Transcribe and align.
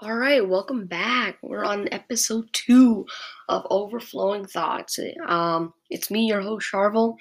All 0.00 0.14
right, 0.14 0.46
welcome 0.46 0.84
back. 0.84 1.38
We're 1.40 1.64
on 1.64 1.88
episode 1.90 2.50
two 2.52 3.06
of 3.48 3.66
Overflowing 3.70 4.44
Thoughts. 4.44 4.98
Um, 5.26 5.72
it's 5.88 6.10
me, 6.10 6.26
your 6.26 6.42
host 6.42 6.70
Charvel. 6.70 7.16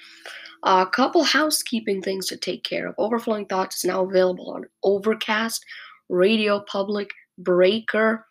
A 0.64 0.86
couple 0.86 1.24
housekeeping 1.24 2.02
things 2.02 2.28
to 2.28 2.36
take 2.36 2.66
care 2.66 2.88
of. 2.88 2.96
Overflowing 2.98 3.46
Thoughts 3.46 3.78
is 3.78 3.86
now 3.86 4.04
available 4.04 4.52
on 4.52 4.66
Overcast, 4.84 5.64
Radio 6.10 6.66
Public, 6.70 7.12
Breaker, 7.38 8.26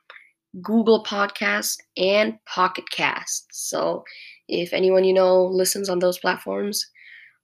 Google 0.60 1.02
Podcast, 1.04 1.78
and 1.96 2.38
Pocket 2.44 2.84
Cast. 2.90 3.46
So, 3.50 4.04
if 4.46 4.74
anyone 4.74 5.04
you 5.04 5.14
know 5.14 5.42
listens 5.46 5.88
on 5.88 6.00
those 6.00 6.18
platforms, 6.18 6.86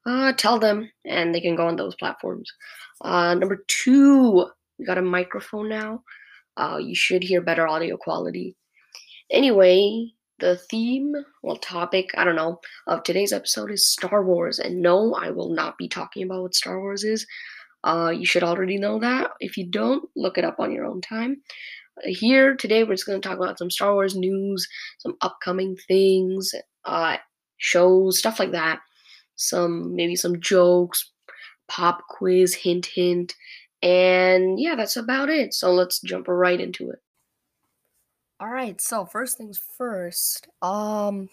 uh, 0.05 0.35
tell 0.35 0.59
them, 0.59 0.91
and 1.07 1.35
they 1.35 1.41
can 1.41 1.57
go 1.57 1.67
on 1.67 1.77
those 1.77 1.95
platforms. 1.95 2.53
Uh, 3.03 3.35
number 3.37 3.65
two, 3.69 4.51
we 4.79 4.85
got 4.85 4.99
a 4.99 5.03
microphone 5.03 5.71
now 5.71 6.03
uh, 6.61 6.77
you 6.77 6.95
should 6.95 7.23
hear 7.23 7.41
better 7.41 7.67
audio 7.67 7.97
quality. 7.97 8.55
Anyway, 9.31 10.13
the 10.41 10.57
theme, 10.71 11.13
well, 11.43 11.57
topic, 11.57 12.11
I 12.17 12.25
don't 12.25 12.37
know, 12.37 12.61
of 12.87 13.03
today's 13.03 13.33
episode 13.33 13.71
is 13.71 13.89
Star 13.89 14.25
Wars. 14.25 14.59
And 14.59 14.83
no, 14.83 15.15
I 15.15 15.31
will 15.31 15.55
not 15.55 15.79
be 15.79 15.89
talking 15.89 16.23
about 16.23 16.43
what 16.43 16.55
Star 16.55 16.79
Wars 16.81 17.03
is. 17.03 17.27
Uh, 17.83 18.13
you 18.15 18.27
should 18.27 18.43
already 18.43 18.77
know 18.77 18.99
that. 19.01 19.31
If 19.41 19.57
you 19.57 19.71
don't, 19.71 20.09
look 20.17 20.37
it 20.37 20.45
up 20.45 20.61
on 20.61 20.73
your 20.73 20.85
own 20.85 21.01
time. 21.01 21.39
Here 22.05 22.57
today, 22.57 22.85
we're 22.85 22.95
just 22.95 23.07
going 23.07 23.21
to 23.21 23.27
talk 23.27 23.39
about 23.39 23.59
some 23.59 23.71
Star 23.71 23.95
Wars 23.95 24.15
news, 24.15 24.69
some 24.99 25.17
upcoming 25.23 25.77
things, 25.89 26.53
uh, 26.85 27.17
shows, 27.57 28.19
stuff 28.19 28.39
like 28.39 28.53
that. 28.53 28.81
Some 29.37 29.95
maybe 29.97 30.17
some 30.17 30.41
jokes, 30.41 31.11
pop 31.69 32.03
quiz, 32.09 32.55
hint, 32.55 32.87
hint, 32.87 33.35
and 33.83 34.61
yeah, 34.61 34.75
that's 34.75 34.97
about 34.97 35.29
it. 35.29 35.55
So 35.55 35.73
let's 35.73 36.01
jump 36.01 36.29
right 36.29 36.61
into 36.61 36.91
it. 36.91 37.01
All 38.41 38.49
right, 38.49 38.81
so 38.81 39.05
first 39.05 39.37
things 39.37 39.59
first, 39.59 40.49
um 40.63 41.29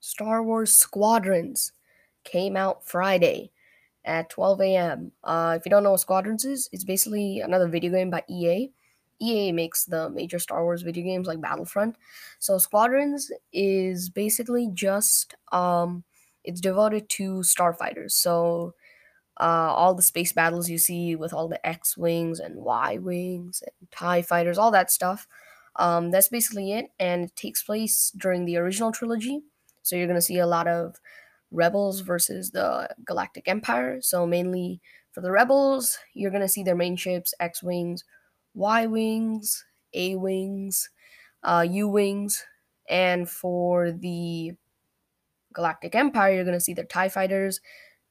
Star 0.00 0.42
Wars 0.42 0.72
Squadrons 0.74 1.72
came 2.24 2.56
out 2.56 2.86
Friday 2.86 3.50
at 4.04 4.30
12 4.30 4.60
a.m. 4.62 5.12
Uh, 5.22 5.54
if 5.58 5.64
you 5.64 5.70
don't 5.70 5.82
know 5.82 5.92
what 5.92 6.00
Squadrons 6.00 6.44
is, 6.44 6.68
it's 6.72 6.84
basically 6.84 7.40
another 7.40 7.68
video 7.68 7.92
game 7.92 8.10
by 8.10 8.22
EA. 8.28 8.72
EA 9.22 9.52
makes 9.52 9.84
the 9.84 10.08
major 10.10 10.38
Star 10.38 10.64
Wars 10.64 10.82
video 10.82 11.04
games 11.04 11.26
like 11.26 11.40
Battlefront. 11.40 11.96
So 12.38 12.56
Squadrons 12.58 13.30
is 13.52 14.08
basically 14.08 14.70
just 14.72 15.34
um 15.52 16.04
it's 16.44 16.60
devoted 16.60 17.08
to 17.10 17.40
starfighters. 17.40 18.12
So 18.12 18.74
uh, 19.40 19.72
all 19.74 19.94
the 19.94 20.02
space 20.02 20.32
battles 20.32 20.68
you 20.68 20.78
see 20.78 21.16
with 21.16 21.32
all 21.32 21.48
the 21.48 21.64
X 21.66 21.96
wings 21.96 22.40
and 22.40 22.56
Y 22.56 22.98
wings 22.98 23.62
and 23.64 23.90
TIE 23.90 24.22
fighters, 24.22 24.58
all 24.58 24.70
that 24.72 24.90
stuff. 24.90 25.26
Um, 25.76 26.10
that's 26.10 26.28
basically 26.28 26.72
it, 26.72 26.90
and 26.98 27.24
it 27.24 27.36
takes 27.36 27.62
place 27.62 28.12
during 28.16 28.44
the 28.44 28.58
original 28.58 28.92
trilogy. 28.92 29.40
So 29.82 29.96
you're 29.96 30.08
gonna 30.08 30.20
see 30.20 30.38
a 30.38 30.46
lot 30.46 30.68
of 30.68 30.96
rebels 31.50 32.00
versus 32.00 32.50
the 32.50 32.88
Galactic 33.04 33.48
Empire. 33.48 34.00
So 34.02 34.26
mainly 34.26 34.80
for 35.12 35.22
the 35.22 35.30
rebels, 35.30 35.98
you're 36.14 36.30
gonna 36.30 36.48
see 36.48 36.62
their 36.62 36.76
main 36.76 36.96
ships: 36.96 37.32
X 37.40 37.62
wings, 37.62 38.04
Y 38.54 38.86
wings, 38.86 39.64
A 39.94 40.16
wings, 40.16 40.90
uh, 41.42 41.66
U 41.68 41.88
wings, 41.88 42.44
and 42.88 43.28
for 43.30 43.90
the 43.92 44.52
Galactic 45.54 45.94
Empire, 45.94 46.34
you're 46.34 46.44
gonna 46.44 46.60
see 46.60 46.74
their 46.74 46.84
Tie 46.84 47.08
fighters, 47.08 47.60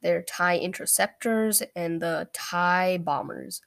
their 0.02 0.22
TIE 0.22 0.58
interceptors 0.58 1.62
and 1.76 2.02
the 2.02 2.30
TIE 2.34 2.98
bombers. 3.00 3.62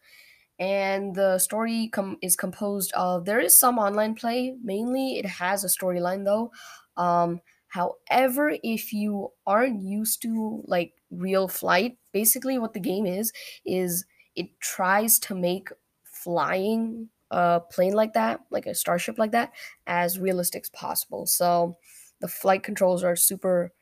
And 0.58 1.14
the 1.14 1.38
story 1.38 1.88
com- 1.88 2.18
is 2.22 2.36
composed 2.36 2.92
of 2.92 3.24
there 3.24 3.40
is 3.40 3.56
some 3.56 3.78
online 3.78 4.14
play. 4.14 4.56
Mainly, 4.62 5.18
it 5.18 5.26
has 5.26 5.64
a 5.64 5.68
storyline 5.68 6.24
though. 6.24 6.52
Um, 6.96 7.40
however, 7.68 8.56
if 8.62 8.92
you 8.92 9.32
aren't 9.46 9.82
used 9.82 10.22
to 10.22 10.62
like 10.66 10.94
real 11.10 11.48
flight, 11.48 11.98
basically 12.12 12.58
what 12.58 12.74
the 12.74 12.80
game 12.80 13.06
is 13.06 13.32
is 13.64 14.04
it 14.36 14.48
tries 14.60 15.18
to 15.20 15.34
make 15.34 15.70
flying 16.04 17.08
a 17.30 17.60
plane 17.70 17.94
like 17.94 18.12
that, 18.12 18.40
like 18.50 18.66
a 18.66 18.74
starship 18.74 19.18
like 19.18 19.32
that, 19.32 19.52
as 19.86 20.18
realistic 20.18 20.64
as 20.64 20.70
possible. 20.70 21.26
So 21.26 21.76
the 22.20 22.28
flight 22.28 22.62
controls 22.62 23.02
are 23.02 23.16
super 23.16 23.72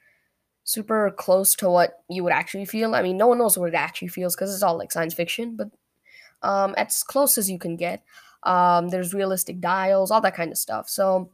super 0.64 1.10
close 1.10 1.54
to 1.56 1.68
what 1.68 2.02
you 2.08 2.22
would 2.24 2.32
actually 2.32 2.64
feel. 2.64 2.94
I 2.94 3.02
mean, 3.02 3.16
no 3.16 3.26
one 3.26 3.38
knows 3.38 3.58
what 3.58 3.70
it 3.70 3.74
actually 3.74 4.08
feels 4.08 4.34
because 4.34 4.54
it's 4.54 4.62
all 4.62 4.78
like 4.78 4.92
science 4.92 5.14
fiction, 5.14 5.56
but 5.56 5.70
um, 6.42 6.74
as 6.76 7.02
close 7.02 7.38
as 7.38 7.50
you 7.50 7.58
can 7.58 7.76
get. 7.76 8.02
Um, 8.42 8.88
there's 8.88 9.12
realistic 9.12 9.60
dials, 9.60 10.10
all 10.10 10.22
that 10.22 10.34
kind 10.34 10.50
of 10.50 10.56
stuff. 10.56 10.88
So 10.88 11.30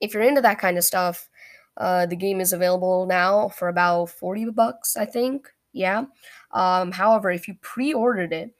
if 0.00 0.14
you're 0.14 0.22
into 0.22 0.40
that 0.42 0.60
kind 0.60 0.78
of 0.78 0.84
stuff, 0.84 1.28
uh, 1.76 2.06
the 2.06 2.16
game 2.16 2.40
is 2.40 2.52
available 2.52 3.06
now 3.06 3.48
for 3.48 3.68
about 3.68 4.10
40 4.10 4.50
bucks, 4.50 4.96
I 4.96 5.06
think. 5.06 5.48
Yeah. 5.72 6.04
Um, 6.52 6.92
however, 6.92 7.30
if 7.30 7.48
you 7.48 7.56
pre-ordered 7.62 8.32
it, 8.32 8.54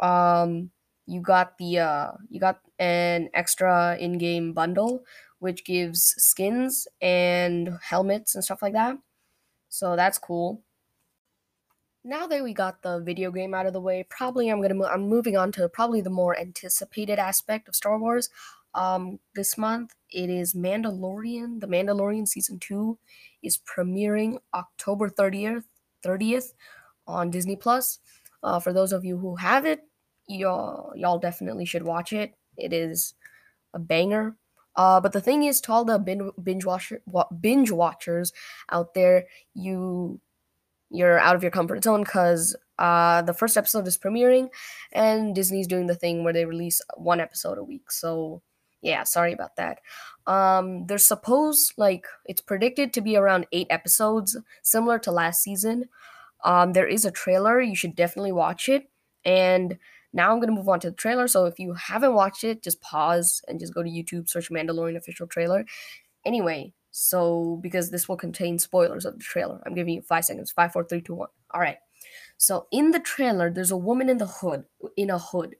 um, 0.00 0.70
you 1.06 1.20
got 1.20 1.58
the 1.58 1.78
uh, 1.78 2.12
you 2.28 2.40
got 2.40 2.60
an 2.78 3.28
extra 3.34 3.96
in-game 4.00 4.52
bundle 4.52 5.04
which 5.42 5.64
gives 5.64 6.14
skins 6.18 6.86
and 7.00 7.76
helmets 7.82 8.36
and 8.36 8.44
stuff 8.44 8.62
like 8.62 8.74
that. 8.74 8.96
So 9.72 9.96
that's 9.96 10.18
cool. 10.18 10.60
Now 12.04 12.26
that 12.26 12.42
we 12.44 12.52
got 12.52 12.82
the 12.82 13.00
video 13.00 13.30
game 13.30 13.54
out 13.54 13.64
of 13.64 13.72
the 13.72 13.80
way, 13.80 14.04
probably 14.10 14.50
I'm 14.50 14.60
gonna 14.60 14.74
mo- 14.74 14.84
I'm 14.92 15.08
moving 15.08 15.34
on 15.34 15.50
to 15.52 15.66
probably 15.66 16.02
the 16.02 16.10
more 16.10 16.38
anticipated 16.38 17.18
aspect 17.18 17.68
of 17.68 17.74
Star 17.74 17.98
Wars. 17.98 18.28
Um, 18.74 19.18
this 19.34 19.56
month 19.56 19.94
it 20.10 20.28
is 20.28 20.52
Mandalorian. 20.52 21.58
The 21.60 21.68
Mandalorian 21.68 22.28
season 22.28 22.58
two 22.58 22.98
is 23.42 23.56
premiering 23.56 24.40
October 24.52 25.08
thirtieth, 25.08 25.64
thirtieth 26.02 26.52
on 27.06 27.30
Disney 27.30 27.56
Plus. 27.56 27.98
Uh, 28.42 28.60
for 28.60 28.74
those 28.74 28.92
of 28.92 29.06
you 29.06 29.16
who 29.16 29.36
have 29.36 29.64
it, 29.64 29.80
y'all 30.28 30.92
y'all 30.94 31.18
definitely 31.18 31.64
should 31.64 31.82
watch 31.84 32.12
it. 32.12 32.34
It 32.58 32.74
is 32.74 33.14
a 33.72 33.78
banger. 33.78 34.36
Uh, 34.76 35.00
but 35.00 35.12
the 35.12 35.20
thing 35.20 35.42
is, 35.42 35.60
to 35.62 35.72
all 35.72 35.84
the 35.84 35.98
binge 36.42 36.64
watcher, 36.64 37.02
binge 37.40 37.70
watchers 37.70 38.32
out 38.70 38.94
there, 38.94 39.26
you 39.54 40.20
you're 40.90 41.18
out 41.18 41.34
of 41.34 41.42
your 41.42 41.50
comfort 41.50 41.82
zone 41.82 42.02
because 42.02 42.54
uh, 42.78 43.22
the 43.22 43.32
first 43.32 43.56
episode 43.56 43.86
is 43.86 43.98
premiering, 43.98 44.48
and 44.92 45.34
Disney's 45.34 45.66
doing 45.66 45.86
the 45.86 45.94
thing 45.94 46.24
where 46.24 46.32
they 46.32 46.44
release 46.44 46.80
one 46.96 47.20
episode 47.20 47.58
a 47.58 47.64
week. 47.64 47.90
So 47.90 48.42
yeah, 48.82 49.04
sorry 49.04 49.32
about 49.32 49.56
that. 49.56 49.78
Um, 50.26 50.86
there's 50.86 51.04
supposed 51.04 51.74
like 51.76 52.06
it's 52.26 52.40
predicted 52.40 52.92
to 52.92 53.00
be 53.00 53.16
around 53.16 53.46
eight 53.52 53.68
episodes, 53.70 54.36
similar 54.62 54.98
to 55.00 55.12
last 55.12 55.42
season. 55.42 55.88
Um, 56.44 56.72
there 56.72 56.88
is 56.88 57.04
a 57.04 57.10
trailer. 57.10 57.60
You 57.60 57.76
should 57.76 57.94
definitely 57.94 58.32
watch 58.32 58.68
it. 58.68 58.90
And 59.24 59.78
now 60.12 60.30
I'm 60.30 60.38
going 60.38 60.48
to 60.48 60.54
move 60.54 60.68
on 60.68 60.80
to 60.80 60.90
the 60.90 60.96
trailer. 60.96 61.28
So 61.28 61.46
if 61.46 61.58
you 61.58 61.74
haven't 61.74 62.14
watched 62.14 62.44
it, 62.44 62.62
just 62.62 62.80
pause 62.80 63.42
and 63.48 63.58
just 63.58 63.74
go 63.74 63.82
to 63.82 63.88
YouTube, 63.88 64.28
search 64.28 64.50
Mandalorian 64.50 64.96
official 64.96 65.26
trailer. 65.26 65.64
Anyway, 66.24 66.72
so 66.90 67.58
because 67.62 67.90
this 67.90 68.08
will 68.08 68.16
contain 68.16 68.58
spoilers 68.58 69.04
of 69.04 69.14
the 69.14 69.24
trailer, 69.24 69.60
I'm 69.64 69.74
giving 69.74 69.94
you 69.94 70.02
five 70.02 70.24
seconds. 70.24 70.52
Five, 70.52 70.72
four, 70.72 70.84
three, 70.84 71.00
two, 71.00 71.14
one. 71.14 71.28
All 71.52 71.60
right. 71.60 71.78
So 72.36 72.66
in 72.70 72.90
the 72.90 73.00
trailer, 73.00 73.50
there's 73.50 73.70
a 73.70 73.76
woman 73.76 74.08
in 74.08 74.18
the 74.18 74.26
hood, 74.26 74.64
in 74.96 75.10
a 75.10 75.18
hood. 75.18 75.56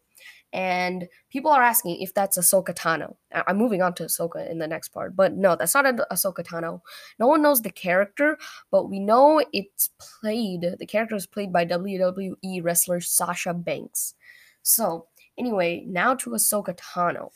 And 0.53 1.09
people 1.31 1.51
are 1.51 1.63
asking 1.63 2.03
if 2.03 2.13
that's 2.13 2.37
Ahsoka 2.37 2.75
Tano. 2.75 3.17
I'm 3.33 3.57
moving 3.57 3.81
on 3.81 3.95
to 3.95 4.05
Ahsoka 4.05 4.51
in 4.51 4.59
the 4.59 4.67
next 4.67 4.91
part, 4.91 5.17
but 5.17 5.33
no, 5.33 5.57
that's 5.57 5.75
not 5.75 5.87
Ahsoka 6.11 6.45
Tano. 6.45 6.83
No 7.19 7.27
one 7.27 7.41
knows 7.41 7.63
the 7.63 7.71
character, 7.71 8.37
but 8.71 8.91
we 8.91 9.01
know 9.01 9.43
it's 9.55 9.89
played. 9.99 10.75
The 10.79 10.87
character 10.87 11.17
is 11.17 11.27
played 11.27 11.55
by 11.55 11.65
WWE 11.65 12.63
wrestler 12.63 13.01
Sasha 13.01 13.55
Banks. 13.55 14.15
So 14.63 15.07
anyway, 15.39 15.85
now 15.87 16.15
to 16.17 16.31
Ahsoka 16.31 16.77
Tano. 16.77 17.31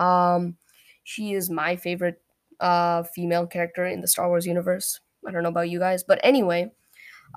Um, 0.00 0.56
she 1.04 1.34
is 1.34 1.50
my 1.50 1.76
favorite 1.76 2.20
uh, 2.60 3.02
female 3.02 3.46
character 3.46 3.86
in 3.86 4.00
the 4.00 4.08
Star 4.08 4.28
Wars 4.28 4.46
universe. 4.46 5.00
I 5.26 5.30
don't 5.30 5.42
know 5.42 5.48
about 5.48 5.70
you 5.70 5.78
guys, 5.78 6.04
but 6.04 6.20
anyway, 6.22 6.70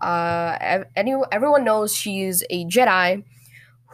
uh, 0.01 0.83
any, 0.95 1.15
everyone 1.31 1.63
knows 1.63 1.95
she's 1.95 2.43
a 2.49 2.65
Jedi 2.65 3.23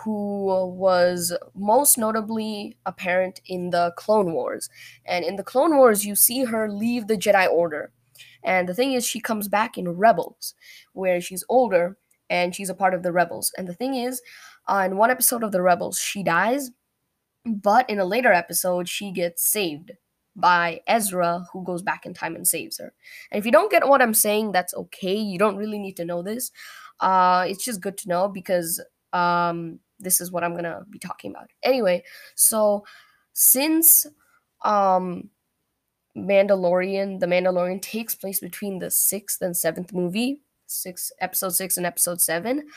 who 0.03 0.45
was 0.67 1.35
most 1.55 1.97
notably 1.97 2.77
apparent 2.85 3.39
in 3.45 3.69
the 3.69 3.93
Clone 3.95 4.33
Wars. 4.33 4.69
And 5.05 5.23
in 5.23 5.35
the 5.35 5.43
Clone 5.43 5.77
Wars, 5.77 6.05
you 6.05 6.15
see 6.15 6.43
her 6.43 6.69
leave 6.69 7.07
the 7.07 7.17
Jedi 7.17 7.49
Order. 7.49 7.91
And 8.43 8.67
the 8.67 8.73
thing 8.73 8.93
is, 8.93 9.05
she 9.05 9.21
comes 9.21 9.47
back 9.47 9.77
in 9.77 9.87
Rebels, 9.87 10.55
where 10.93 11.21
she's 11.21 11.43
older 11.47 11.97
and 12.29 12.53
she's 12.53 12.69
a 12.69 12.75
part 12.75 12.93
of 12.93 13.03
the 13.03 13.11
Rebels. 13.11 13.53
And 13.57 13.67
the 13.67 13.73
thing 13.73 13.95
is, 13.95 14.21
in 14.69 14.97
one 14.97 15.11
episode 15.11 15.43
of 15.43 15.51
The 15.51 15.61
Rebels, 15.61 15.99
she 15.99 16.23
dies, 16.23 16.71
but 17.45 17.89
in 17.89 17.99
a 17.99 18.05
later 18.05 18.31
episode, 18.31 18.87
she 18.87 19.11
gets 19.11 19.47
saved 19.47 19.91
by 20.35 20.81
Ezra, 20.87 21.45
who 21.51 21.63
goes 21.63 21.81
back 21.81 22.05
in 22.05 22.13
time 22.13 22.35
and 22.35 22.47
saves 22.47 22.77
her. 22.79 22.93
And 23.31 23.39
if 23.39 23.45
you 23.45 23.51
don't 23.51 23.71
get 23.71 23.87
what 23.87 24.01
I'm 24.01 24.13
saying, 24.13 24.51
that's 24.51 24.73
okay. 24.73 25.15
You 25.15 25.37
don't 25.37 25.57
really 25.57 25.77
need 25.79 25.97
to 25.97 26.05
know 26.05 26.21
this. 26.23 26.51
Uh, 26.99 27.45
it's 27.47 27.63
just 27.63 27.81
good 27.81 27.97
to 27.99 28.09
know 28.09 28.27
because 28.27 28.81
um, 29.11 29.79
this 29.99 30.21
is 30.21 30.31
what 30.31 30.43
I'm 30.43 30.55
gonna 30.55 30.85
be 30.89 30.99
talking 30.99 31.31
about. 31.31 31.49
Anyway, 31.63 32.03
so 32.35 32.85
since 33.33 34.05
um 34.63 35.29
Mandalorian, 36.15 37.19
the 37.19 37.25
Mandalorian 37.25 37.81
takes 37.81 38.15
place 38.15 38.39
between 38.39 38.79
the 38.79 38.91
sixth 38.91 39.41
and 39.41 39.57
seventh 39.57 39.93
movie, 39.93 40.41
six 40.67 41.11
episode 41.19 41.55
six 41.55 41.77
and 41.77 41.85
episode 41.85 42.21
seven. 42.21 42.67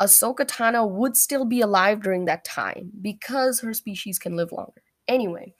Ahsoka 0.00 0.46
Tano 0.46 0.88
would 0.88 1.16
still 1.16 1.44
be 1.44 1.60
alive 1.60 2.02
during 2.02 2.26
that 2.26 2.44
time 2.44 2.90
because 3.00 3.60
her 3.60 3.72
species 3.72 4.18
can 4.18 4.36
live 4.36 4.52
longer. 4.52 4.82
Anyway, 5.08 5.54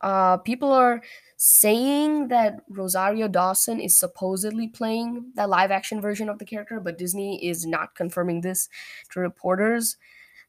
uh, 0.00 0.38
people 0.38 0.72
are 0.72 1.02
saying 1.36 2.28
that 2.28 2.60
Rosario 2.68 3.28
Dawson 3.28 3.80
is 3.80 3.96
supposedly 3.96 4.68
playing 4.68 5.30
that 5.34 5.48
live 5.48 5.70
action 5.70 6.00
version 6.00 6.28
of 6.28 6.38
the 6.38 6.44
character, 6.44 6.80
but 6.80 6.98
Disney 6.98 7.44
is 7.46 7.64
not 7.66 7.94
confirming 7.94 8.40
this 8.40 8.68
to 9.12 9.20
reporters. 9.20 9.96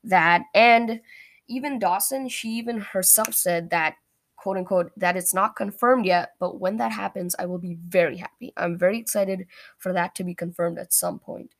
That 0.03 0.43
and 0.53 1.01
even 1.47 1.79
Dawson, 1.79 2.29
she 2.29 2.49
even 2.49 2.79
herself 2.79 3.33
said 3.33 3.69
that 3.71 3.95
quote 4.37 4.57
unquote 4.57 4.91
that 4.97 5.17
it's 5.17 5.33
not 5.33 5.55
confirmed 5.55 6.05
yet, 6.05 6.33
but 6.39 6.59
when 6.59 6.77
that 6.77 6.91
happens, 6.91 7.35
I 7.37 7.45
will 7.45 7.57
be 7.57 7.77
very 7.87 8.17
happy. 8.17 8.53
I'm 8.55 8.77
very 8.77 8.97
excited 8.97 9.47
for 9.77 9.91
that 9.93 10.15
to 10.15 10.23
be 10.23 10.33
confirmed 10.33 10.79
at 10.79 10.93
some 10.93 11.19
point. 11.19 11.53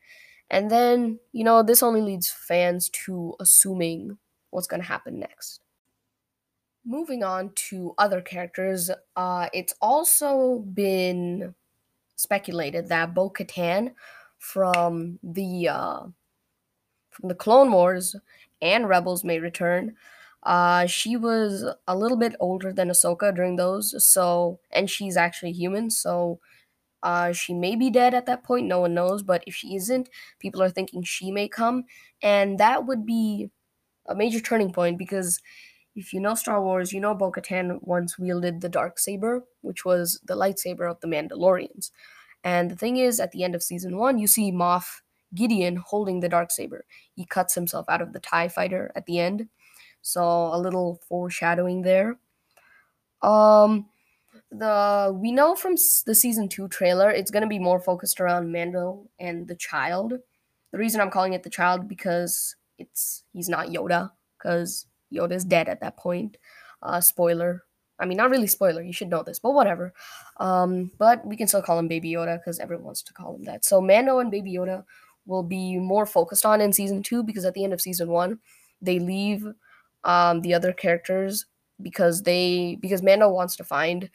And 0.50 0.70
then, 0.70 1.20
you 1.32 1.44
know, 1.44 1.62
this 1.64 1.84
only 1.84 2.02
leads 2.02 2.30
fans 2.32 2.90
to 3.06 3.36
assuming 3.40 4.18
what's 4.50 4.68
going 4.68 4.82
to 4.82 4.88
happen 4.88 5.20
next. 5.20 5.62
Moving 6.86 7.24
on 7.24 7.52
to 7.70 7.94
other 7.98 8.22
characters, 8.22 8.90
uh, 9.16 9.50
it's 9.54 9.76
also 9.82 10.60
been 10.60 11.54
speculated 12.16 12.90
that 12.90 13.14
Bo 13.14 13.30
Katan 13.30 13.94
from 14.40 15.20
the 15.22 15.68
uh, 15.68 16.00
from 17.12 17.30
the 17.30 17.36
Clone 17.36 17.72
Wars 17.72 18.16
and 18.62 18.90
Rebels 18.90 19.24
may 19.24 19.40
return. 19.40 19.96
Uh, 20.44 20.86
she 20.86 21.18
was 21.18 21.66
a 21.88 21.98
little 21.98 22.18
bit 22.18 22.34
older 22.40 22.72
than 22.72 22.90
Ahsoka 22.90 23.36
during 23.36 23.58
those, 23.58 24.04
so 24.04 24.60
and 24.72 24.90
she's 24.90 25.18
actually 25.18 25.52
human, 25.52 25.90
so 25.90 26.40
uh, 27.04 27.32
she 27.34 27.54
may 27.54 27.76
be 27.76 27.90
dead 27.90 28.14
at 28.14 28.26
that 28.26 28.44
point. 28.44 28.68
No 28.68 28.82
one 28.82 28.94
knows, 28.94 29.24
but 29.24 29.44
if 29.48 29.56
she 29.56 29.76
isn't, 29.76 30.10
people 30.40 30.62
are 30.62 30.70
thinking 30.70 31.04
she 31.04 31.32
may 31.32 31.48
come, 31.48 31.86
and 32.22 32.60
that 32.60 32.86
would 32.86 33.06
be 33.06 33.50
a 34.08 34.16
major 34.16 34.40
turning 34.40 34.72
point 34.74 34.98
because 34.98 35.40
if 35.96 36.14
you 36.14 36.20
know 36.20 36.36
Star 36.36 36.62
Wars, 36.64 36.94
you 36.94 37.00
know 37.02 37.14
Bo 37.16 37.32
Katan 37.32 37.80
once 37.82 38.18
wielded 38.18 38.62
the 38.62 38.70
dark 38.70 39.00
saber, 39.00 39.46
which 39.62 39.86
was 39.86 40.20
the 40.26 40.36
lightsaber 40.36 40.90
of 40.90 41.00
the 41.02 41.08
Mandalorians. 41.08 41.92
And 42.44 42.72
the 42.72 42.76
thing 42.76 42.98
is, 42.98 43.20
at 43.20 43.32
the 43.32 43.44
end 43.44 43.56
of 43.56 43.64
season 43.64 43.98
one, 43.98 44.18
you 44.18 44.28
see 44.28 44.52
Moff 44.52 45.02
Gideon 45.36 45.78
holding 45.78 46.22
the 46.22 46.30
dark 46.30 46.52
saber. 46.52 46.86
He 47.14 47.26
cuts 47.26 47.56
himself 47.56 47.86
out 47.90 48.02
of 48.02 48.14
the 48.14 48.20
TIE 48.20 48.48
fighter 48.48 48.92
at 48.96 49.06
the 49.06 49.20
end. 49.20 49.50
So 50.02 50.22
a 50.22 50.58
little 50.58 51.02
foreshadowing 51.08 51.82
there. 51.82 52.18
Um 53.22 53.90
the 54.52 55.16
we 55.16 55.32
know 55.32 55.56
from 55.56 55.74
the 56.06 56.16
season 56.16 56.50
2 56.50 56.68
trailer 56.70 57.10
it's 57.12 57.32
going 57.32 57.44
to 57.44 57.48
be 57.48 57.60
more 57.60 57.80
focused 57.80 58.20
around 58.20 58.52
Mando 58.52 59.08
and 59.20 59.48
the 59.48 59.56
child. 59.56 60.14
The 60.72 60.78
reason 60.78 61.02
I'm 61.02 61.12
calling 61.12 61.34
it 61.34 61.44
the 61.44 61.50
child 61.50 61.88
because 61.88 62.56
it's 62.78 63.24
he's 63.34 63.50
not 63.50 63.68
Yoda 63.68 64.12
cuz 64.42 64.88
Yoda's 65.14 65.46
dead 65.46 65.70
at 65.70 65.82
that 65.82 65.98
point. 65.98 66.38
Uh 66.82 67.02
spoiler. 67.02 67.64
I 68.00 68.06
mean, 68.06 68.18
not 68.18 68.30
really 68.30 68.48
spoiler. 68.48 68.82
You 68.82 68.94
should 68.94 69.10
know 69.10 69.24
this, 69.24 69.40
but 69.40 69.52
whatever. 69.52 69.94
Um, 70.38 70.92
but 70.98 71.26
we 71.26 71.36
can 71.36 71.48
still 71.48 71.62
call 71.62 71.78
him 71.78 71.90
Baby 71.90 72.14
Yoda 72.14 72.40
because 72.40 72.60
everyone 72.60 72.86
wants 72.86 73.04
to 73.04 73.14
call 73.14 73.36
him 73.36 73.44
that. 73.44 73.66
So 73.66 73.82
Mando 73.82 74.20
and 74.20 74.32
Baby 74.32 74.54
Yoda 74.54 74.86
will 75.26 75.44
be 75.44 75.78
more 75.78 76.06
focused 76.06 76.46
on 76.46 76.62
in 76.62 76.72
season 76.72 77.04
two 77.04 77.24
because 77.24 77.44
at 77.44 77.54
the 77.54 77.64
end 77.64 77.74
of 77.74 77.82
season 77.82 78.10
one, 78.10 78.40
they 78.82 79.00
leave 79.00 79.46
um, 80.06 80.42
the 80.42 80.54
other 80.54 80.72
characters 80.72 81.46
because 81.82 82.24
they 82.24 82.78
because 82.82 83.02
Mando 83.04 83.30
wants 83.30 83.56
to 83.58 83.64
find 83.64 84.10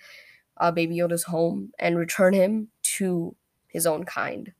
uh, 0.59 0.71
Baby 0.71 0.97
Yoda's 0.97 1.25
home 1.25 1.73
and 1.79 1.99
return 1.99 2.33
him 2.33 2.69
to 2.83 3.35
his 3.69 3.87
own 3.87 4.05
kind. 4.05 4.53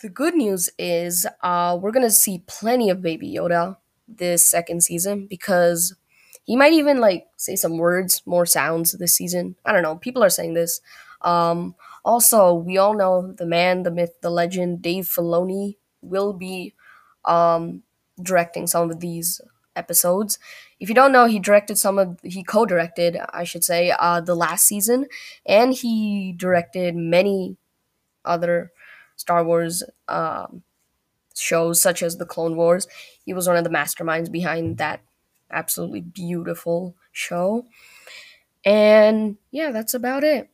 The 0.00 0.08
good 0.08 0.34
news 0.34 0.70
is 0.78 1.26
uh, 1.42 1.78
we're 1.80 1.92
gonna 1.92 2.10
see 2.10 2.42
plenty 2.46 2.90
of 2.90 3.02
Baby 3.02 3.34
Yoda 3.34 3.76
this 4.08 4.44
second 4.44 4.82
season 4.82 5.26
because 5.26 5.94
he 6.44 6.56
might 6.56 6.72
even 6.72 7.00
like 7.00 7.26
say 7.36 7.56
some 7.56 7.78
words, 7.78 8.22
more 8.26 8.46
sounds 8.46 8.92
this 8.92 9.14
season. 9.14 9.56
I 9.64 9.72
don't 9.72 9.82
know. 9.82 9.96
People 9.96 10.24
are 10.24 10.30
saying 10.30 10.54
this. 10.54 10.80
Um, 11.22 11.74
also, 12.04 12.52
we 12.52 12.78
all 12.78 12.94
know 12.94 13.32
the 13.32 13.46
man, 13.46 13.84
the 13.84 13.90
myth, 13.90 14.20
the 14.22 14.30
legend, 14.30 14.82
Dave 14.82 15.04
Filoni 15.04 15.76
will 16.00 16.32
be 16.32 16.74
um, 17.24 17.82
directing 18.20 18.66
some 18.66 18.90
of 18.90 18.98
these 18.98 19.40
episodes. 19.76 20.38
If 20.80 20.88
you 20.88 20.94
don't 20.94 21.12
know, 21.12 21.26
he 21.26 21.38
directed 21.38 21.78
some 21.78 21.98
of 21.98 22.18
he 22.22 22.42
co-directed, 22.42 23.18
I 23.32 23.44
should 23.44 23.64
say, 23.64 23.92
uh, 23.98 24.20
the 24.20 24.34
last 24.34 24.66
season, 24.66 25.06
and 25.46 25.74
he 25.74 26.32
directed 26.36 26.94
many 26.94 27.56
other 28.24 28.72
Star 29.16 29.44
Wars 29.44 29.82
um, 30.08 30.62
shows, 31.34 31.80
such 31.80 32.02
as 32.02 32.16
the 32.16 32.26
Clone 32.26 32.56
Wars. 32.56 32.86
He 33.24 33.34
was 33.34 33.46
one 33.46 33.56
of 33.56 33.64
the 33.64 33.70
masterminds 33.70 34.30
behind 34.30 34.78
that 34.78 35.02
absolutely 35.50 36.00
beautiful 36.00 36.94
show. 37.12 37.66
And 38.64 39.36
yeah, 39.50 39.70
that's 39.70 39.94
about 39.94 40.24
it. 40.24 40.48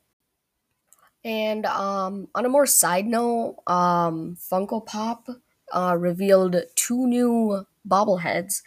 And 1.25 1.67
um, 1.67 2.29
on 2.35 2.45
a 2.45 2.49
more 2.49 2.67
side 2.67 3.07
note, 3.07 3.57
um, 3.67 4.37
Funko 4.41 4.85
Pop 4.85 5.29
uh, 5.73 5.97
revealed 5.99 6.57
two 6.75 7.07
new 7.07 7.67
bobbleheads. 7.87 8.63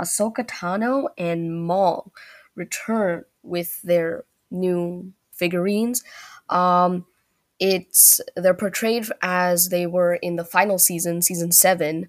Ahsoka 0.00 0.46
Tano 0.46 1.08
and 1.16 1.64
Maul 1.64 2.12
return 2.54 3.24
with 3.42 3.80
their 3.82 4.24
new 4.50 5.12
figurines. 5.32 6.02
Um, 6.48 7.06
it's 7.58 8.20
they're 8.34 8.54
portrayed 8.54 9.06
as 9.22 9.68
they 9.70 9.86
were 9.86 10.14
in 10.16 10.36
the 10.36 10.44
final 10.44 10.78
season, 10.78 11.22
season 11.22 11.52
seven 11.52 12.08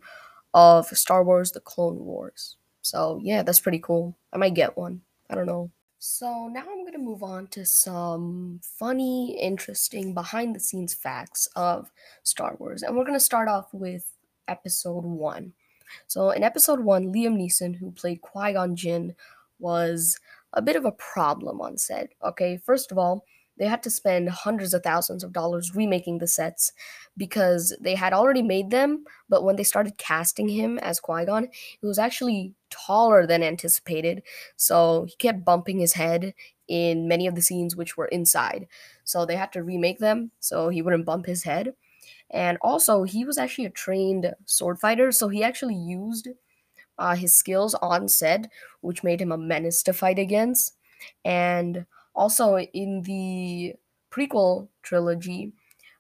of 0.54 0.88
Star 0.88 1.24
Wars: 1.24 1.52
The 1.52 1.60
Clone 1.60 2.00
Wars. 2.00 2.58
So 2.82 3.20
yeah, 3.24 3.44
that's 3.44 3.60
pretty 3.60 3.80
cool. 3.80 4.18
I 4.34 4.38
might 4.38 4.54
get 4.54 4.78
one. 4.78 5.02
I 5.30 5.36
don't 5.36 5.46
know. 5.46 5.72
So 6.00 6.48
now 6.48 6.64
I'm 6.70 6.86
gonna 6.86 6.98
move 7.00 7.24
on 7.24 7.48
to 7.48 7.66
some 7.66 8.60
funny, 8.62 9.38
interesting 9.40 10.14
behind 10.14 10.56
the 10.56 10.60
scenes 10.60 10.94
facts 10.94 11.48
of 11.56 11.92
Star 12.24 12.56
Wars, 12.60 12.84
and 12.84 12.96
we're 12.96 13.06
gonna 13.06 13.20
start 13.20 13.48
off 13.48 13.74
with 13.74 14.14
Episode 14.48 15.04
One. 15.06 15.54
So 16.08 16.32
in 16.32 16.44
Episode 16.44 16.82
One, 16.82 17.14
Liam 17.14 17.38
Neeson, 17.38 17.76
who 17.76 17.92
played 17.92 18.22
Qui 18.22 18.54
Gon 18.54 18.76
Jinn, 18.76 19.16
was 19.60 20.20
a 20.54 20.62
bit 20.62 20.76
of 20.76 20.86
a 20.86 20.92
problem 20.92 21.62
on 21.62 21.78
set. 21.78 22.10
Okay, 22.24 22.58
first 22.58 22.92
of 22.92 22.98
all, 22.98 23.26
they 23.58 23.66
had 23.66 23.82
to 23.84 23.90
spend 23.90 24.30
hundreds 24.30 24.74
of 24.74 24.84
thousands 24.84 25.24
of 25.24 25.34
dollars 25.34 25.76
remaking 25.76 26.20
the 26.20 26.28
sets 26.28 26.72
because 27.16 27.76
they 27.82 27.96
had 27.96 28.14
already 28.14 28.44
made 28.44 28.70
them, 28.70 29.04
but 29.30 29.44
when 29.44 29.56
they 29.56 29.64
started 29.64 29.98
casting 29.98 30.48
him 30.48 30.78
as 30.80 31.00
Qui 31.00 31.26
Gon, 31.26 31.48
he 31.52 31.88
was 31.88 31.98
actually 31.98 32.54
taller 32.70 33.26
than 33.26 33.44
anticipated. 33.44 34.22
So 34.56 35.06
he 35.06 35.16
kept 35.16 35.46
bumping 35.46 35.80
his 35.80 35.94
head 35.94 36.34
in 36.68 37.08
many 37.08 37.28
of 37.28 37.36
the 37.36 37.42
scenes 37.42 37.76
which 37.76 37.98
were 37.98 38.08
inside. 38.08 38.68
So 39.04 39.26
they 39.26 39.36
had 39.36 39.52
to 39.54 39.64
remake 39.64 40.00
them 40.00 40.32
so 40.40 40.70
he 40.70 40.82
wouldn't 40.82 41.06
bump 41.06 41.26
his 41.26 41.44
head. 41.44 41.74
And 42.32 42.58
also, 42.62 43.04
he 43.04 43.24
was 43.26 43.38
actually 43.38 43.66
a 43.66 43.70
trained 43.70 44.34
sword 44.46 44.80
fighter, 44.80 45.12
so 45.12 45.30
he 45.30 45.44
actually 45.44 45.76
used 45.76 46.28
uh, 47.00 47.16
his 47.16 47.34
skills 47.34 47.74
on 47.76 48.08
set, 48.10 48.50
which 48.82 49.04
made 49.04 49.22
him 49.22 49.32
a 49.32 49.38
menace 49.38 49.84
to 49.84 49.94
fight 49.94 50.20
against. 50.20 50.76
And 51.24 51.86
also, 52.16 52.60
in 52.60 53.04
the 53.04 53.76
prequel 54.12 54.68
trilogy, 54.84 55.54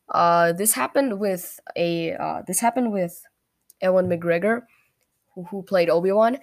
uh, 0.10 0.54
this 0.54 0.74
happened 0.74 1.20
with 1.20 1.60
a 1.76 2.14
uh, 2.14 2.42
this 2.48 2.60
happened 2.60 2.92
with 2.92 3.24
Ewan 3.82 4.08
McGregor, 4.08 4.64
who, 5.36 5.44
who 5.46 5.64
played 5.64 5.90
Obi 5.90 6.12
Wan. 6.12 6.40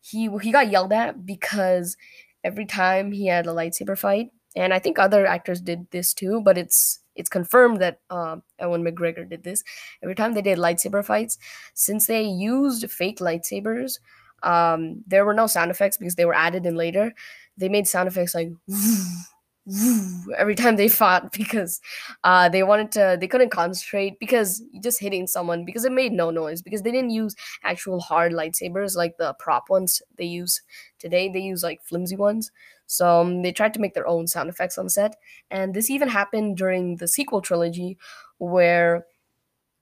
He 0.00 0.28
he 0.42 0.52
got 0.52 0.70
yelled 0.70 0.92
at 0.92 1.24
because 1.26 1.96
every 2.44 2.66
time 2.66 3.12
he 3.12 3.26
had 3.26 3.46
a 3.46 3.50
lightsaber 3.50 3.96
fight, 3.96 4.32
and 4.56 4.74
I 4.74 4.78
think 4.78 4.98
other 4.98 5.26
actors 5.26 5.60
did 5.60 5.90
this 5.90 6.14
too, 6.14 6.40
but 6.40 6.58
it's 6.58 7.00
it's 7.14 7.28
confirmed 7.28 7.80
that 7.80 8.00
um, 8.10 8.42
Ewan 8.60 8.84
McGregor 8.84 9.28
did 9.28 9.42
this. 9.42 9.62
Every 10.02 10.14
time 10.14 10.34
they 10.34 10.42
did 10.42 10.58
lightsaber 10.58 11.04
fights, 11.04 11.38
since 11.74 12.06
they 12.06 12.22
used 12.22 12.90
fake 12.90 13.18
lightsabers, 13.18 13.98
um, 14.42 15.02
there 15.06 15.24
were 15.24 15.34
no 15.34 15.46
sound 15.46 15.70
effects 15.70 15.96
because 15.96 16.14
they 16.16 16.24
were 16.24 16.34
added 16.34 16.66
in 16.66 16.76
later. 16.76 17.12
They 17.56 17.68
made 17.68 17.86
sound 17.86 18.08
effects 18.08 18.34
like 18.34 18.50
every 20.36 20.56
time 20.56 20.74
they 20.76 20.88
fought 20.88 21.32
because 21.36 21.80
uh, 22.24 22.48
they 22.48 22.62
wanted 22.62 22.90
to 22.92 23.16
they 23.20 23.28
couldn't 23.28 23.50
concentrate 23.50 24.18
because 24.18 24.62
just 24.82 24.98
hitting 24.98 25.26
someone 25.26 25.64
because 25.64 25.84
it 25.84 25.92
made 25.92 26.12
no 26.12 26.30
noise 26.30 26.62
because 26.62 26.82
they 26.82 26.90
didn't 26.90 27.10
use 27.10 27.36
actual 27.62 28.00
hard 28.00 28.32
lightsabers 28.32 28.96
like 28.96 29.16
the 29.18 29.34
prop 29.38 29.70
ones 29.70 30.02
they 30.18 30.24
use 30.24 30.60
today. 30.98 31.28
They 31.28 31.40
use 31.40 31.62
like 31.62 31.82
flimsy 31.84 32.16
ones 32.16 32.50
so 32.92 33.20
um, 33.20 33.42
they 33.42 33.52
tried 33.52 33.74
to 33.74 33.80
make 33.80 33.94
their 33.94 34.06
own 34.06 34.26
sound 34.26 34.48
effects 34.48 34.78
on 34.78 34.88
set 34.88 35.16
and 35.50 35.74
this 35.74 35.90
even 35.90 36.08
happened 36.08 36.56
during 36.56 36.96
the 36.96 37.08
sequel 37.08 37.40
trilogy 37.40 37.96
where 38.38 39.06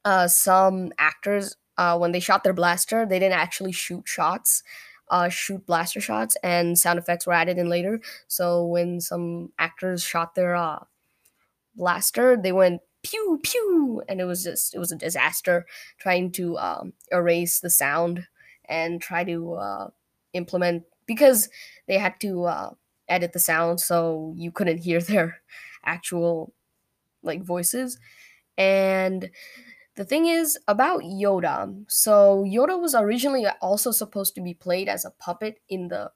uh, 0.04 0.28
some 0.28 0.92
actors 0.98 1.56
uh, 1.78 1.96
when 1.98 2.12
they 2.12 2.20
shot 2.20 2.44
their 2.44 2.52
blaster 2.52 3.06
they 3.06 3.18
didn't 3.18 3.38
actually 3.38 3.72
shoot 3.72 4.06
shots 4.06 4.62
uh, 5.10 5.28
shoot 5.28 5.66
blaster 5.66 6.00
shots, 6.00 6.36
and 6.42 6.78
sound 6.78 6.98
effects 6.98 7.26
were 7.26 7.32
added 7.32 7.58
in 7.58 7.68
later. 7.68 8.00
So 8.28 8.64
when 8.64 9.00
some 9.00 9.52
actors 9.58 10.02
shot 10.04 10.34
their 10.34 10.54
uh, 10.54 10.84
blaster, 11.74 12.36
they 12.36 12.52
went 12.52 12.82
pew 13.02 13.40
pew, 13.42 14.02
and 14.08 14.20
it 14.20 14.24
was 14.24 14.44
just 14.44 14.74
it 14.74 14.78
was 14.78 14.92
a 14.92 14.96
disaster 14.96 15.66
trying 15.98 16.32
to 16.32 16.58
um, 16.58 16.92
erase 17.12 17.60
the 17.60 17.70
sound 17.70 18.26
and 18.66 19.00
try 19.00 19.24
to 19.24 19.54
uh, 19.54 19.88
implement 20.32 20.84
because 21.06 21.48
they 21.88 21.98
had 21.98 22.20
to 22.20 22.44
uh, 22.44 22.70
edit 23.10 23.32
the 23.32 23.38
sound 23.38 23.80
so 23.80 24.34
you 24.36 24.52
couldn't 24.52 24.78
hear 24.78 25.00
their 25.02 25.40
actual 25.84 26.52
like 27.22 27.42
voices 27.42 27.98
and 28.56 29.30
the 29.96 30.04
thing 30.04 30.26
is 30.26 30.58
about 30.68 31.02
Yoda. 31.02 31.84
So 31.88 32.44
Yoda 32.44 32.80
was 32.80 32.94
originally 32.94 33.46
also 33.60 33.90
supposed 33.90 34.34
to 34.34 34.40
be 34.40 34.54
played 34.54 34.88
as 34.88 35.04
a 35.04 35.10
puppet 35.10 35.60
in 35.68 35.88
the 35.88 36.10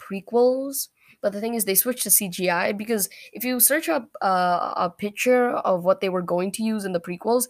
prequels, 0.00 0.88
but 1.20 1.32
the 1.32 1.40
thing 1.40 1.54
is 1.54 1.64
they 1.64 1.74
switched 1.74 2.02
to 2.04 2.08
CGI 2.08 2.76
because 2.76 3.08
if 3.32 3.44
you 3.44 3.60
search 3.60 3.88
up 3.88 4.08
uh, 4.22 4.72
a 4.76 4.90
picture 4.90 5.50
of 5.50 5.84
what 5.84 6.00
they 6.00 6.08
were 6.08 6.22
going 6.22 6.50
to 6.52 6.62
use 6.62 6.84
in 6.84 6.92
the 6.92 7.00
prequels, 7.00 7.46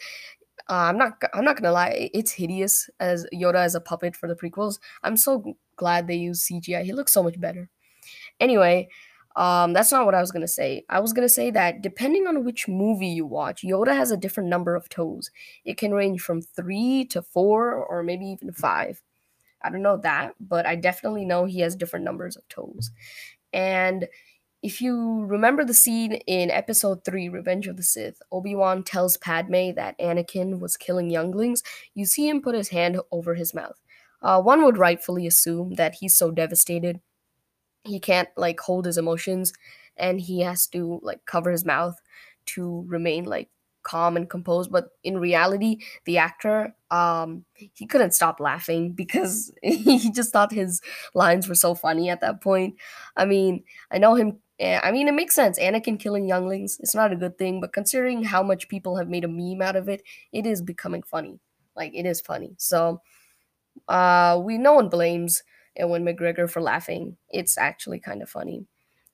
uh, 0.68 0.88
I'm 0.90 0.98
not 0.98 1.22
I'm 1.32 1.44
not 1.44 1.56
gonna 1.56 1.72
lie, 1.72 2.10
it's 2.12 2.32
hideous 2.32 2.90
as 3.00 3.26
Yoda 3.32 3.56
as 3.64 3.74
a 3.74 3.80
puppet 3.80 4.16
for 4.16 4.28
the 4.28 4.34
prequels. 4.34 4.78
I'm 5.02 5.16
so 5.16 5.56
glad 5.76 6.06
they 6.06 6.16
used 6.16 6.50
CGI. 6.50 6.82
He 6.84 6.92
looks 6.92 7.12
so 7.12 7.22
much 7.22 7.40
better. 7.40 7.70
Anyway, 8.40 8.88
um, 9.36 9.72
that's 9.72 9.92
not 9.92 10.04
what 10.04 10.14
I 10.14 10.20
was 10.20 10.32
gonna 10.32 10.48
say. 10.48 10.84
I 10.88 11.00
was 11.00 11.12
gonna 11.12 11.28
say 11.28 11.50
that 11.52 11.82
depending 11.82 12.26
on 12.26 12.44
which 12.44 12.68
movie 12.68 13.06
you 13.08 13.26
watch, 13.26 13.62
Yoda 13.62 13.94
has 13.94 14.10
a 14.10 14.16
different 14.16 14.48
number 14.48 14.74
of 14.74 14.88
toes. 14.88 15.30
It 15.64 15.76
can 15.76 15.92
range 15.92 16.20
from 16.20 16.42
three 16.42 17.04
to 17.06 17.22
four, 17.22 17.72
or 17.74 18.02
maybe 18.02 18.26
even 18.26 18.52
five. 18.52 19.00
I 19.62 19.70
don't 19.70 19.82
know 19.82 19.96
that, 19.98 20.34
but 20.40 20.66
I 20.66 20.76
definitely 20.76 21.24
know 21.24 21.44
he 21.44 21.60
has 21.60 21.76
different 21.76 22.04
numbers 22.04 22.36
of 22.36 22.48
toes. 22.48 22.90
And 23.52 24.08
if 24.62 24.80
you 24.80 25.24
remember 25.26 25.64
the 25.64 25.74
scene 25.74 26.14
in 26.26 26.50
episode 26.50 27.04
3 27.04 27.28
revenge 27.28 27.68
of 27.68 27.76
the 27.76 27.82
sith 27.82 28.20
obi-wan 28.32 28.82
tells 28.82 29.16
padme 29.16 29.72
that 29.74 29.96
anakin 30.00 30.58
was 30.58 30.76
killing 30.76 31.10
younglings 31.10 31.62
you 31.94 32.04
see 32.04 32.28
him 32.28 32.42
put 32.42 32.54
his 32.56 32.70
hand 32.70 33.00
over 33.12 33.34
his 33.34 33.54
mouth 33.54 33.80
uh, 34.22 34.40
one 34.42 34.64
would 34.64 34.76
rightfully 34.76 35.26
assume 35.28 35.74
that 35.74 35.94
he's 35.94 36.16
so 36.16 36.30
devastated 36.32 37.00
he 37.88 38.00
can't 38.00 38.28
like 38.36 38.60
hold 38.60 38.86
his 38.86 38.98
emotions 38.98 39.52
and 39.96 40.20
he 40.20 40.40
has 40.40 40.66
to 40.68 41.00
like 41.02 41.24
cover 41.26 41.50
his 41.50 41.64
mouth 41.64 42.00
to 42.46 42.84
remain 42.86 43.24
like 43.24 43.48
calm 43.82 44.16
and 44.16 44.28
composed 44.28 44.70
but 44.70 44.90
in 45.02 45.18
reality 45.18 45.78
the 46.04 46.18
actor 46.18 46.74
um 46.90 47.44
he 47.54 47.86
couldn't 47.86 48.12
stop 48.12 48.38
laughing 48.40 48.92
because 49.02 49.52
he 49.62 50.10
just 50.12 50.32
thought 50.32 50.52
his 50.52 50.80
lines 51.14 51.48
were 51.48 51.54
so 51.54 51.74
funny 51.74 52.10
at 52.10 52.20
that 52.20 52.40
point. 52.42 52.74
I 53.16 53.24
mean 53.24 53.64
i 53.90 53.98
know 53.98 54.14
him 54.14 54.38
eh, 54.58 54.78
i 54.82 54.90
mean 54.90 55.08
it 55.08 55.14
makes 55.14 55.34
sense 55.34 55.58
anakin 55.58 55.98
killing 55.98 56.28
younglings 56.28 56.78
it's 56.80 56.94
not 56.94 57.12
a 57.12 57.16
good 57.16 57.38
thing 57.38 57.60
but 57.60 57.72
considering 57.72 58.22
how 58.24 58.42
much 58.42 58.68
people 58.68 58.96
have 58.96 59.08
made 59.08 59.24
a 59.24 59.28
meme 59.28 59.62
out 59.62 59.76
of 59.76 59.88
it 59.88 60.02
it 60.32 60.46
is 60.46 60.60
becoming 60.60 61.02
funny. 61.02 61.38
Like 61.76 61.92
it 61.94 62.04
is 62.06 62.20
funny. 62.20 62.54
So 62.58 63.00
uh 63.88 64.40
we 64.42 64.58
no 64.58 64.74
one 64.74 64.88
blames 64.88 65.42
Ewan 65.78 66.04
McGregor 66.04 66.50
for 66.50 66.60
laughing. 66.60 67.16
It's 67.30 67.56
actually 67.58 68.00
kind 68.00 68.22
of 68.22 68.28
funny. 68.28 68.66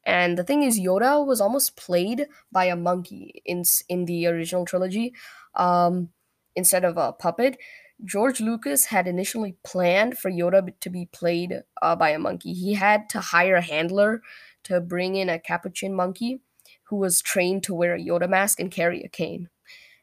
And 0.04 0.36
the 0.36 0.44
thing 0.44 0.62
is, 0.62 0.78
Yoda 0.78 1.24
was 1.26 1.40
almost 1.40 1.76
played 1.76 2.26
by 2.52 2.66
a 2.66 2.76
monkey 2.76 3.42
in 3.44 3.64
in 3.88 4.04
the 4.04 4.26
original 4.26 4.64
trilogy, 4.64 5.14
um, 5.54 6.10
instead 6.56 6.84
of 6.84 6.96
a 6.96 7.12
puppet. 7.12 7.58
George 8.04 8.40
Lucas 8.40 8.86
had 8.86 9.06
initially 9.06 9.56
planned 9.62 10.18
for 10.18 10.30
Yoda 10.30 10.72
to 10.80 10.90
be 10.90 11.06
played 11.06 11.62
uh, 11.80 11.96
by 11.96 12.10
a 12.10 12.18
monkey. 12.18 12.52
He 12.52 12.74
had 12.74 13.08
to 13.10 13.20
hire 13.20 13.56
a 13.56 13.62
handler 13.62 14.20
to 14.64 14.80
bring 14.80 15.14
in 15.14 15.28
a 15.28 15.38
capuchin 15.38 15.94
monkey 15.94 16.40
who 16.84 16.96
was 16.96 17.22
trained 17.22 17.62
to 17.64 17.74
wear 17.74 17.94
a 17.94 18.00
Yoda 18.00 18.28
mask 18.28 18.60
and 18.60 18.70
carry 18.70 19.02
a 19.02 19.08
cane. 19.08 19.48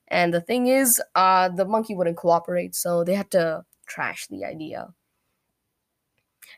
And 0.08 0.34
the 0.34 0.42
thing 0.42 0.68
is, 0.68 1.02
uh, 1.16 1.50
the 1.50 1.66
monkey 1.66 1.96
wouldn't 1.96 2.18
cooperate, 2.18 2.76
so 2.76 3.04
they 3.04 3.16
had 3.16 3.32
to 3.32 3.66
trash 3.88 4.28
the 4.28 4.46
idea. 4.46 4.94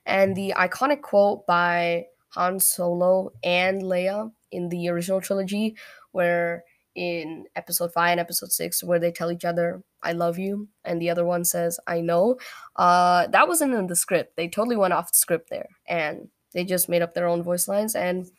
And 0.06 0.36
the 0.36 0.54
iconic 0.58 1.02
quote 1.02 1.46
by 1.48 2.06
Han 2.30 2.60
Solo 2.60 3.32
and 3.44 3.82
Leia 3.82 4.32
in 4.52 4.70
the 4.70 4.90
original 4.90 5.22
trilogy, 5.22 5.76
where 6.12 6.64
in 6.96 7.46
episode 7.56 7.92
5 7.92 8.12
and 8.12 8.20
episode 8.20 8.52
6 8.52 8.84
where 8.84 9.00
they 9.00 9.12
tell 9.12 9.32
each 9.32 9.46
other 9.46 9.82
i 10.04 10.12
love 10.12 10.38
you 10.38 10.68
and 10.86 11.02
the 11.02 11.10
other 11.10 11.26
one 11.26 11.44
says 11.44 11.80
i 11.88 12.00
know 12.00 12.38
uh, 12.76 13.28
that 13.28 13.48
wasn't 13.48 13.74
in 13.74 13.88
the 13.88 13.96
script. 13.96 14.36
They 14.36 14.48
totally 14.48 14.76
went 14.76 14.94
off 14.94 15.12
the 15.12 15.18
script 15.18 15.50
there 15.50 15.70
and 15.88 16.30
they 16.54 16.64
just 16.64 16.90
made 16.90 17.02
up 17.02 17.14
their 17.14 17.28
own 17.28 17.44
voice 17.44 17.68
lines 17.68 17.96
and 17.96 18.30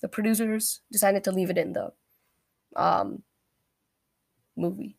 the 0.00 0.08
producers 0.08 0.80
decided 0.90 1.24
to 1.24 1.32
leave 1.32 1.50
it 1.50 1.58
in 1.58 1.72
the 1.72 1.92
um, 2.74 3.22
movie. 4.56 4.96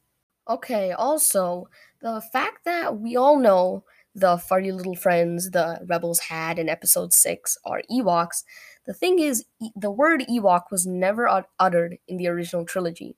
Okay 0.48 0.92
also 0.92 1.70
the 2.02 2.22
fact 2.22 2.66
that 2.66 3.00
we 3.00 3.16
all 3.16 3.40
know 3.40 3.84
the 4.16 4.38
furry 4.38 4.72
little 4.72 4.96
friends 4.96 5.52
the 5.52 5.80
rebels 5.88 6.20
had 6.20 6.60
in 6.60 6.70
episode 6.70 7.14
6 7.14 7.58
are 7.66 7.82
Ewoks, 7.92 8.44
the 8.86 8.94
thing 8.94 9.20
is, 9.20 9.46
the 9.76 9.92
word 9.92 10.26
Ewok 10.30 10.64
was 10.70 10.86
never 10.86 11.46
uttered 11.60 11.98
in 12.08 12.18
the 12.18 12.28
original 12.28 12.66
trilogy. 12.66 13.16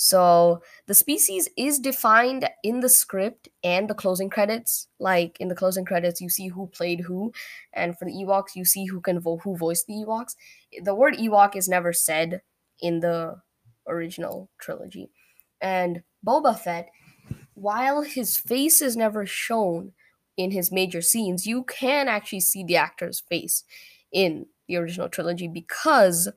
So 0.00 0.62
the 0.86 0.94
species 0.94 1.48
is 1.56 1.80
defined 1.80 2.48
in 2.62 2.80
the 2.80 2.88
script 2.88 3.48
and 3.64 3.90
the 3.90 3.94
closing 3.94 4.30
credits. 4.30 4.86
Like 5.00 5.36
in 5.40 5.48
the 5.48 5.56
closing 5.56 5.84
credits, 5.84 6.20
you 6.20 6.28
see 6.28 6.46
who 6.46 6.68
played 6.68 7.00
who, 7.00 7.32
and 7.72 7.98
for 7.98 8.04
the 8.04 8.12
Ewoks, 8.12 8.54
you 8.54 8.64
see 8.64 8.86
who 8.86 9.00
can 9.00 9.18
vo- 9.18 9.38
who 9.38 9.56
voiced 9.56 9.88
the 9.88 9.94
Ewoks. 9.94 10.36
The 10.82 10.94
word 10.94 11.14
Ewok 11.14 11.56
is 11.56 11.68
never 11.68 11.92
said 11.92 12.42
in 12.80 13.00
the 13.00 13.40
original 13.88 14.50
trilogy, 14.60 15.10
and 15.60 16.04
Boba 16.24 16.56
Fett, 16.56 16.90
while 17.54 18.02
his 18.02 18.36
face 18.36 18.80
is 18.80 18.96
never 18.96 19.26
shown, 19.26 19.94
in 20.38 20.52
his 20.52 20.72
major 20.72 21.02
scenes, 21.02 21.46
you 21.46 21.64
can 21.64 22.08
actually 22.08 22.40
see 22.40 22.64
the 22.64 22.76
actor's 22.76 23.20
face 23.20 23.64
in 24.12 24.46
the 24.68 24.76
original 24.76 25.10
trilogy 25.10 25.48
because 25.48 26.30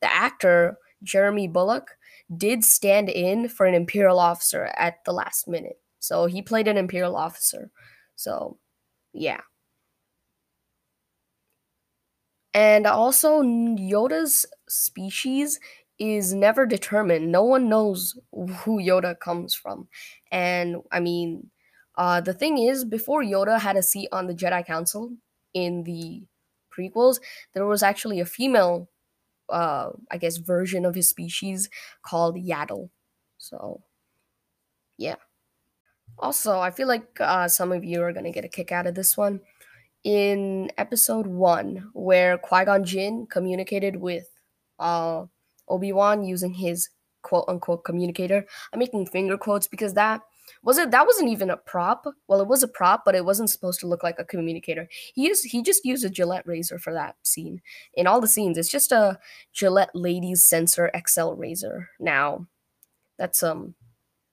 the 0.00 0.14
actor 0.14 0.78
Jeremy 1.02 1.48
Bulloch, 1.48 1.96
did 2.36 2.64
stand 2.64 3.08
in 3.08 3.48
for 3.48 3.66
an 3.66 3.74
imperial 3.74 4.18
officer 4.18 4.70
at 4.76 5.04
the 5.04 5.12
last 5.12 5.48
minute. 5.48 5.80
So 5.98 6.26
he 6.26 6.42
played 6.42 6.68
an 6.68 6.76
imperial 6.76 7.16
officer. 7.16 7.70
So, 8.16 8.58
yeah. 9.12 9.40
And 12.54 12.86
also 12.86 13.42
Yoda's 13.42 14.46
species 14.68 15.60
is 15.98 16.34
never 16.34 16.66
determined. 16.66 17.32
No 17.32 17.42
one 17.42 17.68
knows 17.68 18.18
who 18.32 18.80
Yoda 18.80 19.18
comes 19.18 19.54
from. 19.54 19.88
And 20.30 20.76
I 20.92 21.00
mean, 21.00 21.50
uh, 21.98 22.20
the 22.20 22.32
thing 22.32 22.58
is, 22.58 22.84
before 22.84 23.22
Yoda 23.22 23.58
had 23.58 23.76
a 23.76 23.82
seat 23.82 24.08
on 24.12 24.28
the 24.28 24.34
Jedi 24.34 24.64
Council 24.64 25.12
in 25.52 25.82
the 25.82 26.22
prequels, 26.72 27.18
there 27.54 27.66
was 27.66 27.82
actually 27.82 28.20
a 28.20 28.24
female, 28.24 28.88
uh, 29.48 29.90
I 30.08 30.16
guess, 30.16 30.36
version 30.36 30.84
of 30.86 30.94
his 30.94 31.08
species 31.08 31.68
called 32.02 32.36
Yaddle. 32.36 32.90
So, 33.38 33.82
yeah. 34.96 35.16
Also, 36.20 36.60
I 36.60 36.70
feel 36.70 36.86
like 36.86 37.20
uh, 37.20 37.48
some 37.48 37.72
of 37.72 37.84
you 37.84 38.00
are 38.02 38.12
going 38.12 38.24
to 38.24 38.32
get 38.32 38.44
a 38.44 38.48
kick 38.48 38.70
out 38.70 38.86
of 38.86 38.94
this 38.94 39.16
one. 39.16 39.40
In 40.04 40.70
episode 40.78 41.26
one, 41.26 41.90
where 41.94 42.38
Qui 42.38 42.64
Gon 42.64 42.84
Jinn 42.84 43.26
communicated 43.26 43.96
with 43.96 44.28
uh, 44.78 45.24
Obi 45.66 45.92
Wan 45.92 46.22
using 46.22 46.54
his 46.54 46.90
quote 47.22 47.44
unquote 47.48 47.82
communicator, 47.82 48.46
I'm 48.72 48.78
making 48.78 49.06
finger 49.06 49.36
quotes 49.36 49.66
because 49.66 49.94
that 49.94 50.22
was 50.62 50.78
it 50.78 50.90
that 50.90 51.06
wasn't 51.06 51.28
even 51.28 51.50
a 51.50 51.56
prop. 51.56 52.06
Well 52.26 52.40
it 52.40 52.48
was 52.48 52.62
a 52.62 52.68
prop 52.68 53.04
but 53.04 53.14
it 53.14 53.24
wasn't 53.24 53.50
supposed 53.50 53.80
to 53.80 53.86
look 53.86 54.02
like 54.02 54.18
a 54.18 54.24
communicator. 54.24 54.88
He 55.14 55.26
used 55.26 55.46
he 55.46 55.62
just 55.62 55.84
used 55.84 56.04
a 56.04 56.10
gillette 56.10 56.46
razor 56.46 56.78
for 56.78 56.92
that 56.92 57.16
scene. 57.22 57.60
In 57.94 58.06
all 58.06 58.20
the 58.20 58.28
scenes 58.28 58.58
it's 58.58 58.70
just 58.70 58.92
a 58.92 59.18
gillette 59.52 59.90
ladies 59.94 60.42
sensor 60.42 60.90
xl 61.06 61.32
razor. 61.32 61.90
Now 62.00 62.46
that's 63.18 63.42
um 63.42 63.74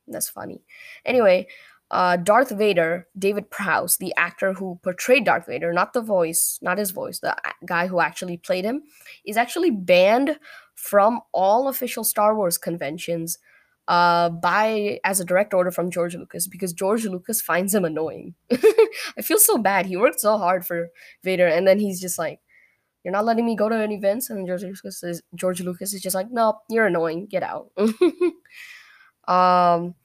that's 0.08 0.30
funny. 0.30 0.62
Anyway 1.06 1.48
uh, 1.92 2.18
Darth 2.18 2.50
Vader, 2.50 3.08
David 3.18 3.50
Prowse, 3.52 3.98
the 3.98 4.14
actor 4.18 4.54
who 4.54 4.80
portrayed 4.84 5.26
Darth 5.26 5.46
Vader, 5.46 5.72
not 5.72 5.94
the 5.94 6.02
voice, 6.02 6.58
not 6.62 6.80
his 6.80 6.92
voice, 6.92 7.20
the 7.20 7.36
guy 7.66 7.88
who 7.88 8.00
actually 8.00 8.38
played 8.38 8.66
him, 8.66 8.82
is 9.24 9.38
actually 9.38 9.70
banned 9.70 10.40
from 10.74 11.22
all 11.32 11.68
official 11.68 12.04
Star 12.04 12.36
Wars 12.36 12.58
conventions 12.58 13.38
uh, 13.88 14.30
by 14.30 15.00
as 15.04 15.20
a 15.20 15.26
direct 15.26 15.54
order 15.54 15.72
from 15.72 15.92
George 15.92 16.16
Lucas 16.16 16.48
because 16.48 16.74
George 16.74 17.06
Lucas 17.06 17.42
finds 17.42 17.74
him 17.74 17.86
annoying. 17.86 18.36
I 18.52 19.22
feel 19.22 19.38
so 19.38 19.58
bad. 19.58 19.86
He 19.86 19.98
worked 19.98 20.20
so 20.20 20.38
hard 20.38 20.66
for 20.66 20.90
Vader, 21.24 21.48
and 21.48 21.68
then 21.68 21.80
he's 21.80 22.02
just 22.02 22.18
like, 22.18 22.40
"You're 23.04 23.12
not 23.12 23.26
letting 23.26 23.46
me 23.46 23.56
go 23.56 23.70
to 23.70 23.76
any 23.76 23.96
events." 23.96 24.30
And 24.30 24.48
George 24.48 24.64
Lucas 24.64 25.04
is 25.04 25.22
George 25.36 25.62
Lucas 25.62 25.94
is 25.94 26.02
just 26.02 26.16
like, 26.16 26.32
"No, 26.32 26.60
you're 26.70 26.88
annoying. 26.88 27.28
Get 27.28 27.44
out." 27.44 27.72
um, 29.28 29.96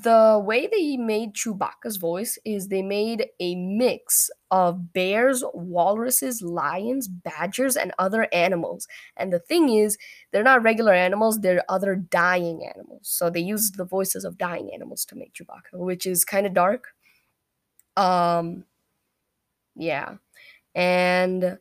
the 0.00 0.42
way 0.42 0.66
they 0.66 0.96
made 0.96 1.34
Chewbacca's 1.34 1.98
voice 1.98 2.38
is 2.46 2.68
they 2.68 2.80
made 2.80 3.26
a 3.40 3.54
mix 3.56 4.30
of 4.50 4.94
bears, 4.94 5.44
walruses, 5.52 6.40
lions, 6.40 7.08
badgers, 7.08 7.76
and 7.76 7.92
other 7.98 8.26
animals. 8.32 8.88
And 9.18 9.30
the 9.30 9.38
thing 9.38 9.68
is, 9.68 9.98
they're 10.30 10.42
not 10.42 10.62
regular 10.62 10.94
animals, 10.94 11.40
they're 11.40 11.64
other 11.68 11.94
dying 11.94 12.64
animals. 12.64 13.00
So 13.02 13.28
they 13.28 13.40
used 13.40 13.76
the 13.76 13.84
voices 13.84 14.24
of 14.24 14.38
dying 14.38 14.70
animals 14.72 15.04
to 15.06 15.16
make 15.16 15.34
Chewbacca, 15.34 15.74
which 15.74 16.06
is 16.06 16.24
kind 16.24 16.46
of 16.46 16.54
dark. 16.54 16.94
Um 17.96 18.64
yeah. 19.76 20.14
And 20.74 21.58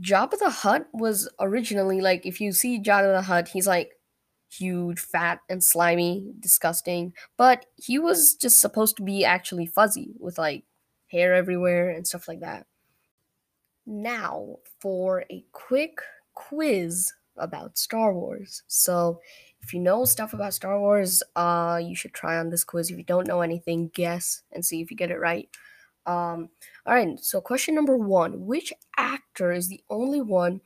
Jabba 0.00 0.38
the 0.38 0.50
Hutt 0.50 0.86
was 0.92 1.28
originally 1.40 2.00
like 2.00 2.26
if 2.26 2.40
you 2.40 2.52
see 2.52 2.80
Jabba 2.80 3.12
the 3.16 3.22
Hutt, 3.22 3.48
he's 3.48 3.66
like 3.66 3.92
huge, 4.50 4.98
fat, 4.98 5.40
and 5.48 5.62
slimy, 5.62 6.32
disgusting. 6.40 7.12
But 7.36 7.66
he 7.76 7.98
was 7.98 8.34
just 8.34 8.60
supposed 8.60 8.96
to 8.96 9.02
be 9.02 9.24
actually 9.24 9.66
fuzzy 9.66 10.14
with 10.18 10.38
like 10.38 10.64
hair 11.10 11.34
everywhere 11.34 11.90
and 11.90 12.06
stuff 12.06 12.28
like 12.28 12.40
that. 12.40 12.66
Now, 13.86 14.56
for 14.80 15.24
a 15.30 15.44
quick 15.52 16.00
quiz 16.34 17.12
about 17.36 17.78
Star 17.78 18.12
Wars. 18.12 18.62
So, 18.66 19.20
if 19.62 19.74
you 19.74 19.80
know 19.80 20.04
stuff 20.04 20.32
about 20.32 20.54
Star 20.54 20.78
Wars, 20.78 21.22
uh, 21.36 21.80
you 21.82 21.94
should 21.94 22.14
try 22.14 22.38
on 22.38 22.50
this 22.50 22.64
quiz. 22.64 22.90
If 22.90 22.96
you 22.96 23.04
don't 23.04 23.26
know 23.26 23.42
anything, 23.42 23.90
guess 23.94 24.42
and 24.52 24.64
see 24.64 24.80
if 24.80 24.90
you 24.90 24.96
get 24.96 25.10
it 25.10 25.18
right. 25.18 25.48
Um, 26.06 26.48
all 26.86 26.94
right, 26.94 27.18
so 27.20 27.40
question 27.40 27.74
number 27.74 27.96
one 27.96 28.46
Which 28.46 28.72
actor 28.96 29.52
is 29.52 29.68
the 29.68 29.82
only 29.90 30.20
one 30.20 30.60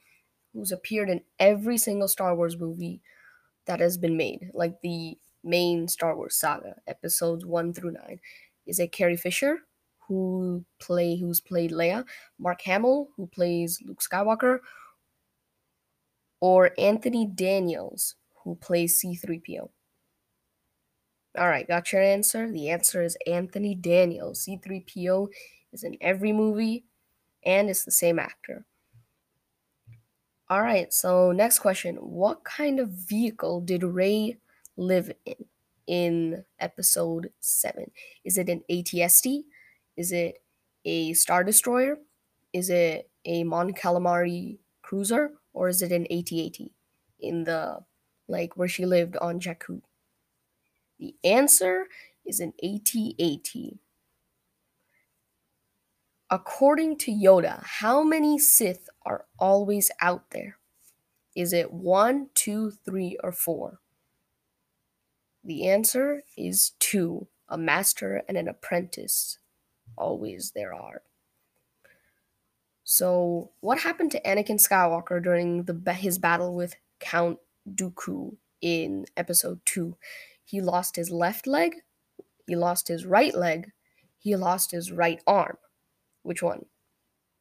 who's 0.53 0.71
appeared 0.71 1.11
in 1.11 1.23
every 1.39 1.77
single 1.77 2.09
Star 2.09 2.37
Wars 2.37 2.57
movie 2.57 3.01
that 3.67 3.81
has 3.81 3.97
been 3.97 4.17
made, 4.17 4.51
like 4.55 4.81
the 4.83 5.17
main 5.43 5.89
Star 5.89 6.17
Wars 6.17 6.37
saga, 6.37 6.77
episodes 6.87 7.45
one 7.45 7.73
through 7.73 7.93
nine. 7.93 8.21
Is 8.67 8.79
it 8.79 8.93
Carrie 8.93 9.17
Fisher, 9.17 9.59
who 10.09 10.65
play 10.81 11.17
who's 11.17 11.41
played 11.41 11.71
Leia, 11.71 12.05
Mark 12.39 12.63
Hamill, 12.63 13.09
who 13.17 13.27
plays 13.27 13.81
Luke 13.85 14.01
Skywalker, 14.03 14.59
or 16.41 16.71
Anthony 16.79 17.27
Daniels, 17.27 18.17
who 18.43 18.55
plays 18.57 19.03
C3PO? 19.03 19.69
All 21.37 21.49
right, 21.49 21.67
got 21.67 21.93
your 21.93 22.03
answer? 22.03 22.51
The 22.51 22.71
answer 22.71 23.03
is 23.03 23.17
Anthony 23.27 23.75
Daniels. 23.75 24.47
C3PO 24.47 25.29
is 25.73 25.83
in 25.83 25.97
every 26.01 26.33
movie 26.33 26.85
and 27.45 27.69
it's 27.69 27.85
the 27.85 27.91
same 27.91 28.19
actor. 28.21 28.65
All 30.51 30.61
right, 30.63 30.93
so 30.93 31.33
next 31.33 31.61
question. 31.61 31.97
What 31.97 32.45
kind 32.45 32.79
of 32.79 32.91
vehicle 32.91 33.61
did 33.63 33.83
Rey 33.83 34.39
live 34.77 35.11
in 35.25 35.37
in 35.87 36.45
episode 36.61 37.31
7? 37.41 37.91
Is 38.25 38.39
it 38.39 38.49
an 38.49 38.63
ATST? 38.71 39.45
Is 39.97 40.13
it 40.13 40.43
a 40.85 41.13
Star 41.13 41.45
Destroyer? 41.45 41.99
Is 42.53 42.71
it 42.71 43.11
a 43.25 43.45
Mon 43.45 43.73
Calamari 43.73 44.59
cruiser? 44.83 45.33
Or 45.53 45.69
is 45.69 45.83
it 45.83 45.93
an 45.93 46.07
AT-AT 46.11 46.59
in 47.21 47.45
the, 47.45 47.85
like, 48.29 48.57
where 48.57 48.69
she 48.69 48.87
lived 48.87 49.17
on 49.19 49.41
Jakku? 49.41 49.83
The 50.99 51.15
answer 51.23 51.87
is 52.25 52.41
an 52.41 52.55
AT-AT. 52.63 53.79
According 56.35 56.97
to 56.97 57.13
Yoda, 57.13 57.63
how 57.63 58.03
many 58.03 58.41
Sith 58.41 58.89
are 59.07 59.27
always 59.39 59.93
out 60.01 60.31
there? 60.33 60.59
Is 61.37 61.53
it 61.53 61.73
one, 61.73 62.31
two, 62.35 62.73
three, 62.85 63.17
or 63.23 63.31
four? 63.31 63.79
The 65.45 65.69
answer 65.69 66.23
is 66.37 66.73
two 66.81 67.29
a 67.49 67.57
master 67.57 68.25
and 68.27 68.37
an 68.37 68.49
apprentice. 68.49 69.39
Always 69.97 70.51
there 70.57 70.75
are. 70.75 71.03
So, 72.83 73.53
what 73.61 73.83
happened 73.83 74.11
to 74.11 74.23
Anakin 74.23 74.59
Skywalker 74.59 75.23
during 75.23 75.63
the 75.63 75.93
his 75.93 76.19
battle 76.19 76.53
with 76.57 76.75
Count 76.99 77.39
Dooku 77.73 78.35
in 78.61 79.07
episode 79.17 79.61
2? 79.67 79.97
He 80.45 80.61
lost 80.61 80.97
his 80.97 81.13
left 81.13 81.47
leg, 81.47 81.77
he 82.45 82.57
lost 82.57 82.89
his 82.89 83.07
right 83.07 83.37
leg, 83.37 83.71
he 84.19 84.35
lost 84.35 84.73
his 84.73 84.91
right 84.91 85.23
arm. 85.29 85.59
Which 86.25 86.43
one? 86.43 86.65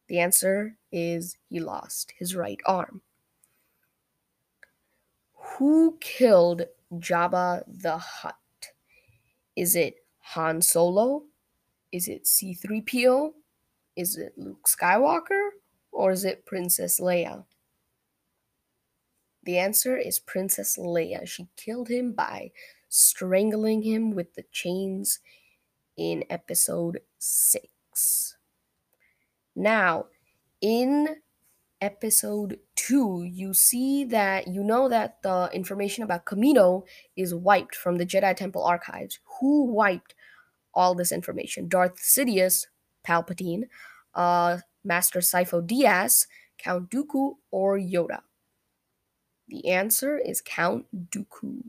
The 0.09 0.19
answer 0.19 0.75
is 0.91 1.37
he 1.49 1.59
lost 1.59 2.13
his 2.19 2.35
right 2.35 2.59
arm. 2.65 3.01
Who 5.33 5.97
killed 6.01 6.63
Jabba 6.93 7.63
the 7.65 7.97
Hutt? 7.97 8.35
Is 9.55 9.75
it 9.75 9.95
Han 10.19 10.61
Solo? 10.61 11.23
Is 11.91 12.07
it 12.07 12.25
C3PO? 12.25 13.31
Is 13.95 14.17
it 14.17 14.33
Luke 14.37 14.67
Skywalker? 14.67 15.49
Or 15.91 16.11
is 16.11 16.25
it 16.25 16.45
Princess 16.45 16.99
Leia? 16.99 17.45
The 19.43 19.57
answer 19.57 19.95
is 19.95 20.19
Princess 20.19 20.77
Leia. 20.77 21.25
She 21.25 21.47
killed 21.55 21.87
him 21.87 22.11
by 22.11 22.51
strangling 22.89 23.83
him 23.83 24.11
with 24.11 24.33
the 24.33 24.43
chains 24.51 25.19
in 25.95 26.25
episode 26.29 26.99
6. 27.19 28.35
Now, 29.55 30.05
in 30.61 31.07
episode 31.81 32.59
2, 32.75 33.23
you 33.23 33.53
see 33.53 34.05
that 34.05 34.47
you 34.47 34.63
know 34.63 34.87
that 34.89 35.21
the 35.21 35.49
information 35.53 36.03
about 36.03 36.25
Kamino 36.25 36.83
is 37.15 37.35
wiped 37.35 37.75
from 37.75 37.97
the 37.97 38.05
Jedi 38.05 38.35
Temple 38.35 38.63
archives. 38.63 39.19
Who 39.39 39.65
wiped 39.65 40.15
all 40.73 40.95
this 40.95 41.11
information? 41.11 41.67
Darth 41.67 41.97
Sidious, 41.97 42.67
Palpatine, 43.05 43.63
uh, 44.15 44.59
Master 44.83 45.19
Sifo 45.19 45.61
Dyas, 45.61 46.27
Count 46.57 46.89
Dooku, 46.89 47.35
or 47.51 47.77
Yoda? 47.77 48.21
The 49.49 49.67
answer 49.69 50.17
is 50.17 50.41
Count 50.41 50.85
Dooku. 51.11 51.63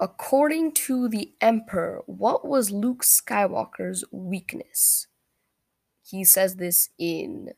According 0.00 0.72
to 0.72 1.08
the 1.08 1.34
Emperor, 1.40 2.02
what 2.06 2.44
was 2.44 2.72
Luke 2.72 3.04
Skywalker's 3.04 4.04
weakness? 4.10 5.06
He 6.02 6.24
says 6.24 6.56
this 6.56 6.90
in 6.98 7.52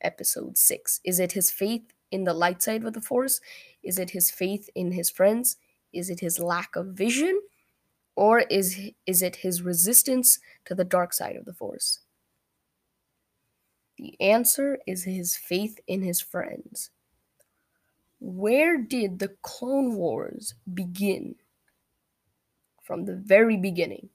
episode 0.00 0.58
6. 0.58 1.00
Is 1.04 1.20
it 1.20 1.32
his 1.32 1.50
faith 1.52 1.92
in 2.10 2.24
the 2.24 2.34
light 2.34 2.60
side 2.60 2.84
of 2.84 2.92
the 2.92 3.00
Force? 3.00 3.40
Is 3.84 4.00
it 4.00 4.10
his 4.10 4.32
faith 4.32 4.68
in 4.74 4.90
his 4.90 5.10
friends? 5.10 5.56
Is 5.92 6.10
it 6.10 6.18
his 6.18 6.40
lack 6.40 6.74
of 6.74 6.88
vision? 6.88 7.40
Or 8.16 8.40
is, 8.40 8.90
is 9.06 9.22
it 9.22 9.36
his 9.36 9.62
resistance 9.62 10.40
to 10.64 10.74
the 10.74 10.84
dark 10.84 11.12
side 11.12 11.36
of 11.36 11.44
the 11.44 11.54
Force? 11.54 12.00
The 13.96 14.20
answer 14.20 14.78
is 14.88 15.04
his 15.04 15.36
faith 15.36 15.78
in 15.86 16.02
his 16.02 16.20
friends 16.20 16.90
where 18.20 18.78
did 18.78 19.18
the 19.18 19.34
Clone 19.42 19.94
Wars 19.94 20.54
begin? 20.72 21.36
From 22.82 23.04
the 23.04 23.16
very 23.16 23.56
beginning, 23.56 24.08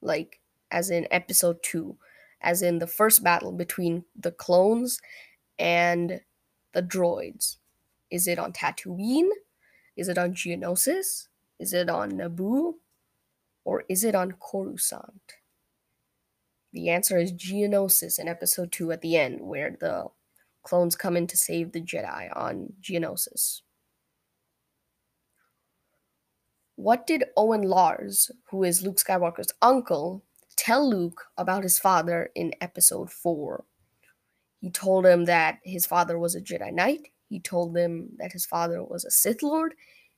like 0.00 0.40
as 0.70 0.90
in 0.90 1.08
episode 1.10 1.62
2, 1.62 1.96
as 2.40 2.62
in 2.62 2.78
the 2.78 2.86
first 2.86 3.24
battle 3.24 3.50
between 3.50 4.04
the 4.14 4.30
clones 4.30 5.00
and 5.58 6.20
the 6.72 6.82
droids. 6.82 7.56
Is 8.10 8.28
it 8.28 8.38
on 8.38 8.52
Tatooine? 8.52 9.30
Is 9.96 10.08
it 10.08 10.18
on 10.18 10.34
Geonosis? 10.34 11.28
Is 11.58 11.72
it 11.72 11.88
on 11.88 12.12
Naboo? 12.12 12.74
Or 13.64 13.84
is 13.88 14.04
it 14.04 14.14
on 14.14 14.32
Coruscant? 14.32 15.34
The 16.72 16.90
answer 16.90 17.18
is 17.18 17.32
Geonosis 17.32 18.18
in 18.18 18.28
episode 18.28 18.72
2 18.72 18.92
at 18.92 19.00
the 19.00 19.16
end, 19.16 19.40
where 19.40 19.76
the 19.80 20.06
clones 20.64 20.96
come 20.96 21.16
in 21.16 21.26
to 21.28 21.36
save 21.36 21.72
the 21.72 21.80
Jedi 21.80 22.28
on 22.36 22.72
Geonosis. 22.82 23.60
What 26.76 27.06
did 27.06 27.24
Owen 27.36 27.62
Lars, 27.62 28.32
who 28.50 28.64
is 28.64 28.82
Luke 28.82 28.96
Skywalker's 28.96 29.52
uncle, 29.62 30.24
tell 30.56 30.88
Luke 30.88 31.26
about 31.38 31.62
his 31.62 31.78
father 31.78 32.30
in 32.34 32.52
episode 32.60 33.12
4? 33.12 33.64
He 34.60 34.70
told 34.70 35.06
him 35.06 35.26
that 35.26 35.58
his 35.62 35.86
father 35.86 36.18
was 36.18 36.34
a 36.34 36.40
Jedi 36.40 36.72
Knight. 36.72 37.08
He 37.28 37.38
told 37.38 37.76
him 37.76 38.08
that 38.18 38.32
his 38.32 38.46
father 38.46 38.82
was 38.82 39.04
a 39.04 39.10
Sith 39.10 39.42
Lord. 39.42 39.74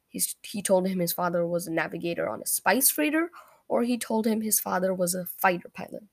He's, 0.09 0.37
he 0.43 0.63
told 0.63 0.87
him 0.87 0.99
his 0.99 1.13
father 1.13 1.47
was 1.47 1.67
a 1.67 1.73
navigator 1.73 2.29
on 2.29 2.41
a 2.41 2.47
spice 2.47 2.89
freighter, 2.89 3.31
or 3.69 3.83
he 3.83 3.99
told 3.99 4.27
him 4.27 4.41
his 4.41 4.61
father 4.61 4.95
was 4.95 5.15
a 5.15 5.27
fighter 5.27 5.69
pilot. 5.69 6.05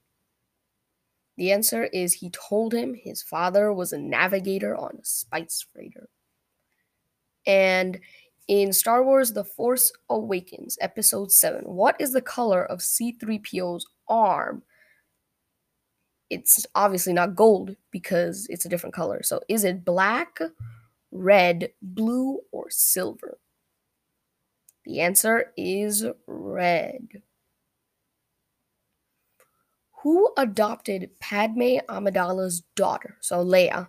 The 1.37 1.51
answer 1.51 1.85
is 1.85 2.13
he 2.13 2.29
told 2.29 2.73
him 2.73 2.93
his 2.93 3.23
father 3.23 3.73
was 3.73 3.91
a 3.91 3.97
navigator 3.97 4.75
on 4.75 4.97
a 5.01 5.05
spice 5.05 5.65
freighter. 5.73 6.09
And 7.45 7.99
in 8.47 8.73
Star 8.73 9.03
Wars 9.03 9.33
The 9.33 9.43
Force 9.43 9.91
Awakens, 10.09 10.77
Episode 10.81 11.31
7, 11.31 11.63
what 11.63 11.95
is 11.99 12.13
the 12.13 12.21
color 12.21 12.63
of 12.63 12.79
C3PO's 12.79 13.85
arm? 14.07 14.63
It's 16.29 16.65
obviously 16.75 17.13
not 17.13 17.35
gold 17.35 17.75
because 17.91 18.47
it's 18.49 18.65
a 18.65 18.69
different 18.69 18.95
color. 18.95 19.23
So 19.23 19.41
is 19.47 19.63
it 19.63 19.85
black, 19.85 20.39
red, 21.11 21.71
blue, 21.81 22.39
or 22.51 22.69
silver? 22.69 23.39
The 24.85 24.99
answer 24.99 25.53
is 25.55 26.05
red. 26.27 27.21
Who 30.03 30.33
adopted 30.37 31.11
Padme 31.21 31.79
Amidala's 31.87 32.61
daughter? 32.75 33.15
So 33.21 33.37
Leia. 33.37 33.87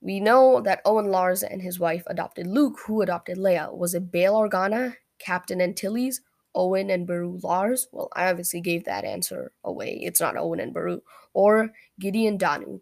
We 0.00 0.20
know 0.20 0.60
that 0.60 0.82
Owen 0.84 1.10
Lars 1.10 1.42
and 1.42 1.60
his 1.60 1.80
wife 1.80 2.04
adopted 2.06 2.46
Luke. 2.46 2.78
Who 2.86 3.02
adopted 3.02 3.38
Leia? 3.38 3.76
Was 3.76 3.94
it 3.94 4.12
Bail 4.12 4.34
Organa, 4.34 4.94
Captain 5.18 5.60
Antilles, 5.60 6.20
Owen 6.54 6.90
and 6.90 7.08
Beru 7.08 7.40
Lars? 7.42 7.88
Well, 7.90 8.08
I 8.14 8.30
obviously 8.30 8.60
gave 8.60 8.84
that 8.84 9.04
answer 9.04 9.50
away. 9.64 9.98
It's 10.00 10.20
not 10.20 10.36
Owen 10.36 10.60
and 10.60 10.72
Beru. 10.72 11.00
Or 11.34 11.72
Gideon 11.98 12.36
Danu. 12.36 12.78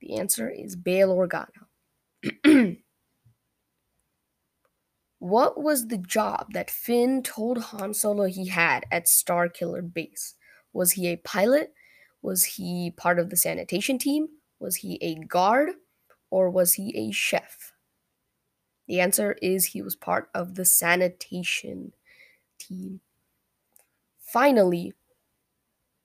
The 0.00 0.18
answer 0.18 0.48
is 0.48 0.76
Bail 0.76 1.08
Organa. 1.12 1.66
what 5.18 5.60
was 5.60 5.88
the 5.88 5.98
job 5.98 6.52
that 6.52 6.70
Finn 6.70 7.24
told 7.24 7.58
Han 7.58 7.92
Solo 7.92 8.26
he 8.26 8.46
had 8.46 8.84
at 8.92 9.06
Starkiller 9.06 9.92
Base? 9.92 10.36
Was 10.72 10.92
he 10.92 11.08
a 11.08 11.16
pilot? 11.16 11.72
Was 12.22 12.44
he 12.44 12.92
part 12.96 13.18
of 13.18 13.30
the 13.30 13.36
sanitation 13.36 13.98
team? 13.98 14.28
Was 14.58 14.76
he 14.76 14.98
a 15.02 15.14
guard? 15.16 15.70
Or 16.30 16.50
was 16.50 16.74
he 16.74 16.96
a 16.96 17.10
chef? 17.10 17.72
The 18.86 19.00
answer 19.00 19.36
is 19.40 19.66
he 19.66 19.82
was 19.82 19.96
part 19.96 20.30
of 20.34 20.54
the 20.54 20.64
sanitation 20.64 21.92
team. 22.58 23.00
Finally, 24.20 24.92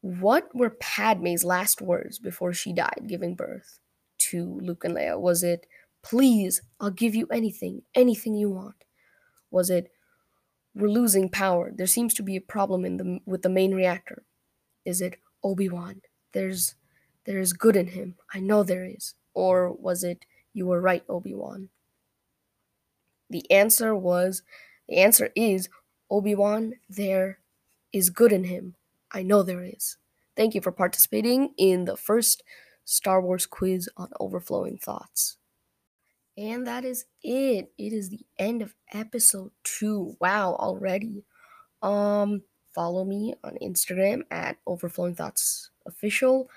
what 0.01 0.53
were 0.55 0.69
Padme's 0.69 1.43
last 1.43 1.81
words 1.81 2.19
before 2.19 2.53
she 2.53 2.73
died, 2.73 3.05
giving 3.07 3.35
birth 3.35 3.79
to 4.19 4.59
Luke 4.61 4.83
and 4.83 4.95
Leia? 4.95 5.19
Was 5.19 5.43
it, 5.43 5.67
please, 6.03 6.61
I'll 6.79 6.91
give 6.91 7.15
you 7.15 7.27
anything, 7.31 7.81
anything 7.95 8.35
you 8.35 8.49
want? 8.49 8.75
Was 9.51 9.69
it, 9.69 9.91
we're 10.75 10.89
losing 10.89 11.29
power. 11.29 11.71
There 11.73 11.87
seems 11.87 12.13
to 12.15 12.23
be 12.23 12.35
a 12.35 12.41
problem 12.41 12.85
in 12.85 12.97
the 12.97 13.19
with 13.25 13.41
the 13.41 13.49
main 13.49 13.73
reactor. 13.73 14.23
Is 14.85 15.01
it 15.01 15.17
Obi-Wan? 15.43 16.01
There's 16.31 16.75
there's 17.25 17.53
good 17.53 17.75
in 17.75 17.87
him. 17.87 18.15
I 18.33 18.39
know 18.39 18.63
there 18.63 18.85
is. 18.85 19.15
Or 19.33 19.71
was 19.71 20.03
it 20.03 20.25
you 20.53 20.67
were 20.67 20.79
right, 20.79 21.03
Obi-Wan? 21.09 21.69
The 23.29 23.49
answer 23.51 23.95
was 23.95 24.43
the 24.87 24.97
answer 24.97 25.31
is 25.35 25.69
Obi-Wan, 26.09 26.75
there 26.87 27.39
is 27.91 28.09
good 28.09 28.31
in 28.31 28.43
him. 28.43 28.75
I 29.11 29.23
know 29.23 29.41
there 29.43 29.63
is. 29.63 29.97
Thank 30.35 30.53
you 30.53 30.61
for 30.61 30.71
participating 30.71 31.53
in 31.57 31.85
the 31.85 31.97
first 31.97 32.43
Star 32.83 33.21
Wars 33.21 33.45
quiz 33.45 33.89
on 33.97 34.09
overflowing 34.19 34.77
thoughts. 34.77 35.37
And 36.37 36.67
that 36.67 36.83
is 36.83 37.05
it. 37.23 37.71
It 37.77 37.93
is 37.93 38.09
the 38.09 38.25
end 38.37 38.61
of 38.61 38.75
episode 38.91 39.51
2. 39.63 40.17
Wow, 40.19 40.55
already. 40.55 41.23
Um 41.81 42.43
follow 42.75 43.05
me 43.05 43.33
on 43.43 43.57
Instagram 43.63 44.21
at 44.29 44.57
overflowing 44.67 45.15
thoughts 45.15 45.71
official. 45.87 46.49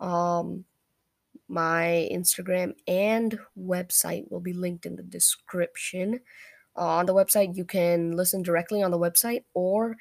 Um 0.00 0.64
my 1.48 2.08
Instagram 2.12 2.74
and 2.88 3.38
website 3.58 4.30
will 4.30 4.40
be 4.40 4.52
linked 4.52 4.84
in 4.84 4.96
the 4.96 5.02
description. 5.02 6.20
Uh, 6.76 6.98
on 6.98 7.06
the 7.06 7.14
website, 7.14 7.56
you 7.56 7.64
can 7.64 8.12
listen 8.12 8.42
directly 8.42 8.82
on 8.82 8.90
the 8.90 8.98
website, 8.98 9.44
or 9.54 9.96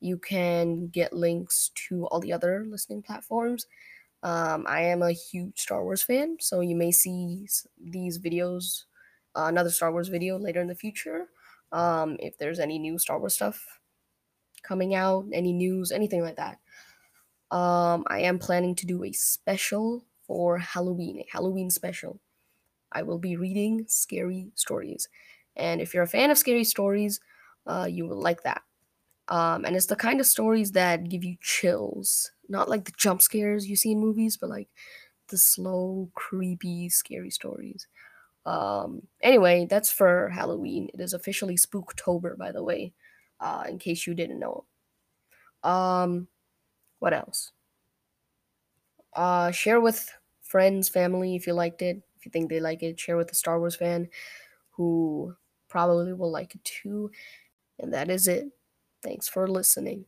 you 0.00 0.18
can 0.18 0.88
get 0.88 1.12
links 1.12 1.70
to 1.74 2.06
all 2.06 2.20
the 2.20 2.32
other 2.32 2.64
listening 2.66 3.02
platforms. 3.02 3.66
Um, 4.22 4.64
I 4.66 4.80
am 4.82 5.02
a 5.02 5.12
huge 5.12 5.60
Star 5.60 5.84
Wars 5.84 6.02
fan, 6.02 6.38
so 6.40 6.60
you 6.60 6.74
may 6.74 6.90
see 6.90 7.46
these 7.78 8.18
videos, 8.18 8.84
uh, 9.36 9.44
another 9.46 9.70
Star 9.70 9.92
Wars 9.92 10.08
video 10.08 10.38
later 10.38 10.60
in 10.60 10.66
the 10.66 10.74
future. 10.74 11.26
Um, 11.72 12.16
if 12.20 12.38
there's 12.38 12.58
any 12.58 12.78
new 12.78 12.98
Star 12.98 13.18
Wars 13.18 13.34
stuff 13.34 13.80
coming 14.66 14.94
out, 14.94 15.26
any 15.32 15.52
news, 15.52 15.92
anything 15.92 16.22
like 16.22 16.36
that. 16.36 16.58
Um, 17.50 18.04
I 18.08 18.20
am 18.20 18.38
planning 18.38 18.74
to 18.76 18.86
do 18.86 19.04
a 19.04 19.12
special 19.12 20.04
for 20.26 20.58
Halloween, 20.58 21.20
a 21.20 21.26
Halloween 21.30 21.70
special. 21.70 22.20
I 22.92 23.02
will 23.02 23.18
be 23.18 23.36
reading 23.36 23.86
scary 23.88 24.50
stories. 24.54 25.08
And 25.56 25.80
if 25.80 25.94
you're 25.94 26.02
a 26.04 26.08
fan 26.08 26.30
of 26.30 26.38
scary 26.38 26.64
stories, 26.64 27.20
uh, 27.66 27.88
you 27.90 28.06
will 28.06 28.20
like 28.20 28.42
that. 28.42 28.62
Um, 29.28 29.64
and 29.64 29.76
it's 29.76 29.86
the 29.86 29.96
kind 29.96 30.20
of 30.20 30.26
stories 30.26 30.72
that 30.72 31.08
give 31.08 31.24
you 31.24 31.36
chills. 31.40 32.30
Not 32.48 32.68
like 32.68 32.84
the 32.84 32.92
jump 32.96 33.22
scares 33.22 33.68
you 33.68 33.76
see 33.76 33.92
in 33.92 34.00
movies, 34.00 34.36
but 34.36 34.50
like 34.50 34.68
the 35.28 35.38
slow, 35.38 36.10
creepy, 36.14 36.88
scary 36.88 37.30
stories. 37.30 37.88
Um, 38.46 39.08
anyway, 39.20 39.66
that's 39.68 39.90
for 39.90 40.30
Halloween. 40.30 40.88
It 40.94 41.00
is 41.00 41.12
officially 41.12 41.56
Spooktober, 41.56 42.38
by 42.38 42.52
the 42.52 42.62
way, 42.62 42.92
uh, 43.40 43.64
in 43.68 43.78
case 43.78 44.06
you 44.06 44.14
didn't 44.14 44.40
know. 44.40 44.66
Um, 45.62 46.28
what 47.00 47.14
else? 47.14 47.52
Uh, 49.12 49.50
share 49.50 49.80
with 49.80 50.12
friends, 50.42 50.88
family 50.88 51.36
if 51.36 51.46
you 51.46 51.52
liked 51.52 51.82
it. 51.82 52.02
If 52.16 52.26
you 52.26 52.30
think 52.30 52.48
they 52.50 52.60
like 52.60 52.82
it, 52.82 52.98
share 53.00 53.16
with 53.16 53.30
a 53.30 53.34
Star 53.34 53.58
Wars 53.58 53.76
fan 53.76 54.08
who 54.72 55.36
probably 55.68 56.12
will 56.12 56.30
like 56.30 56.54
it 56.54 56.64
too. 56.64 57.10
And 57.78 57.92
that 57.94 58.10
is 58.10 58.28
it. 58.28 58.48
Thanks 59.02 59.28
for 59.28 59.48
listening. 59.48 60.06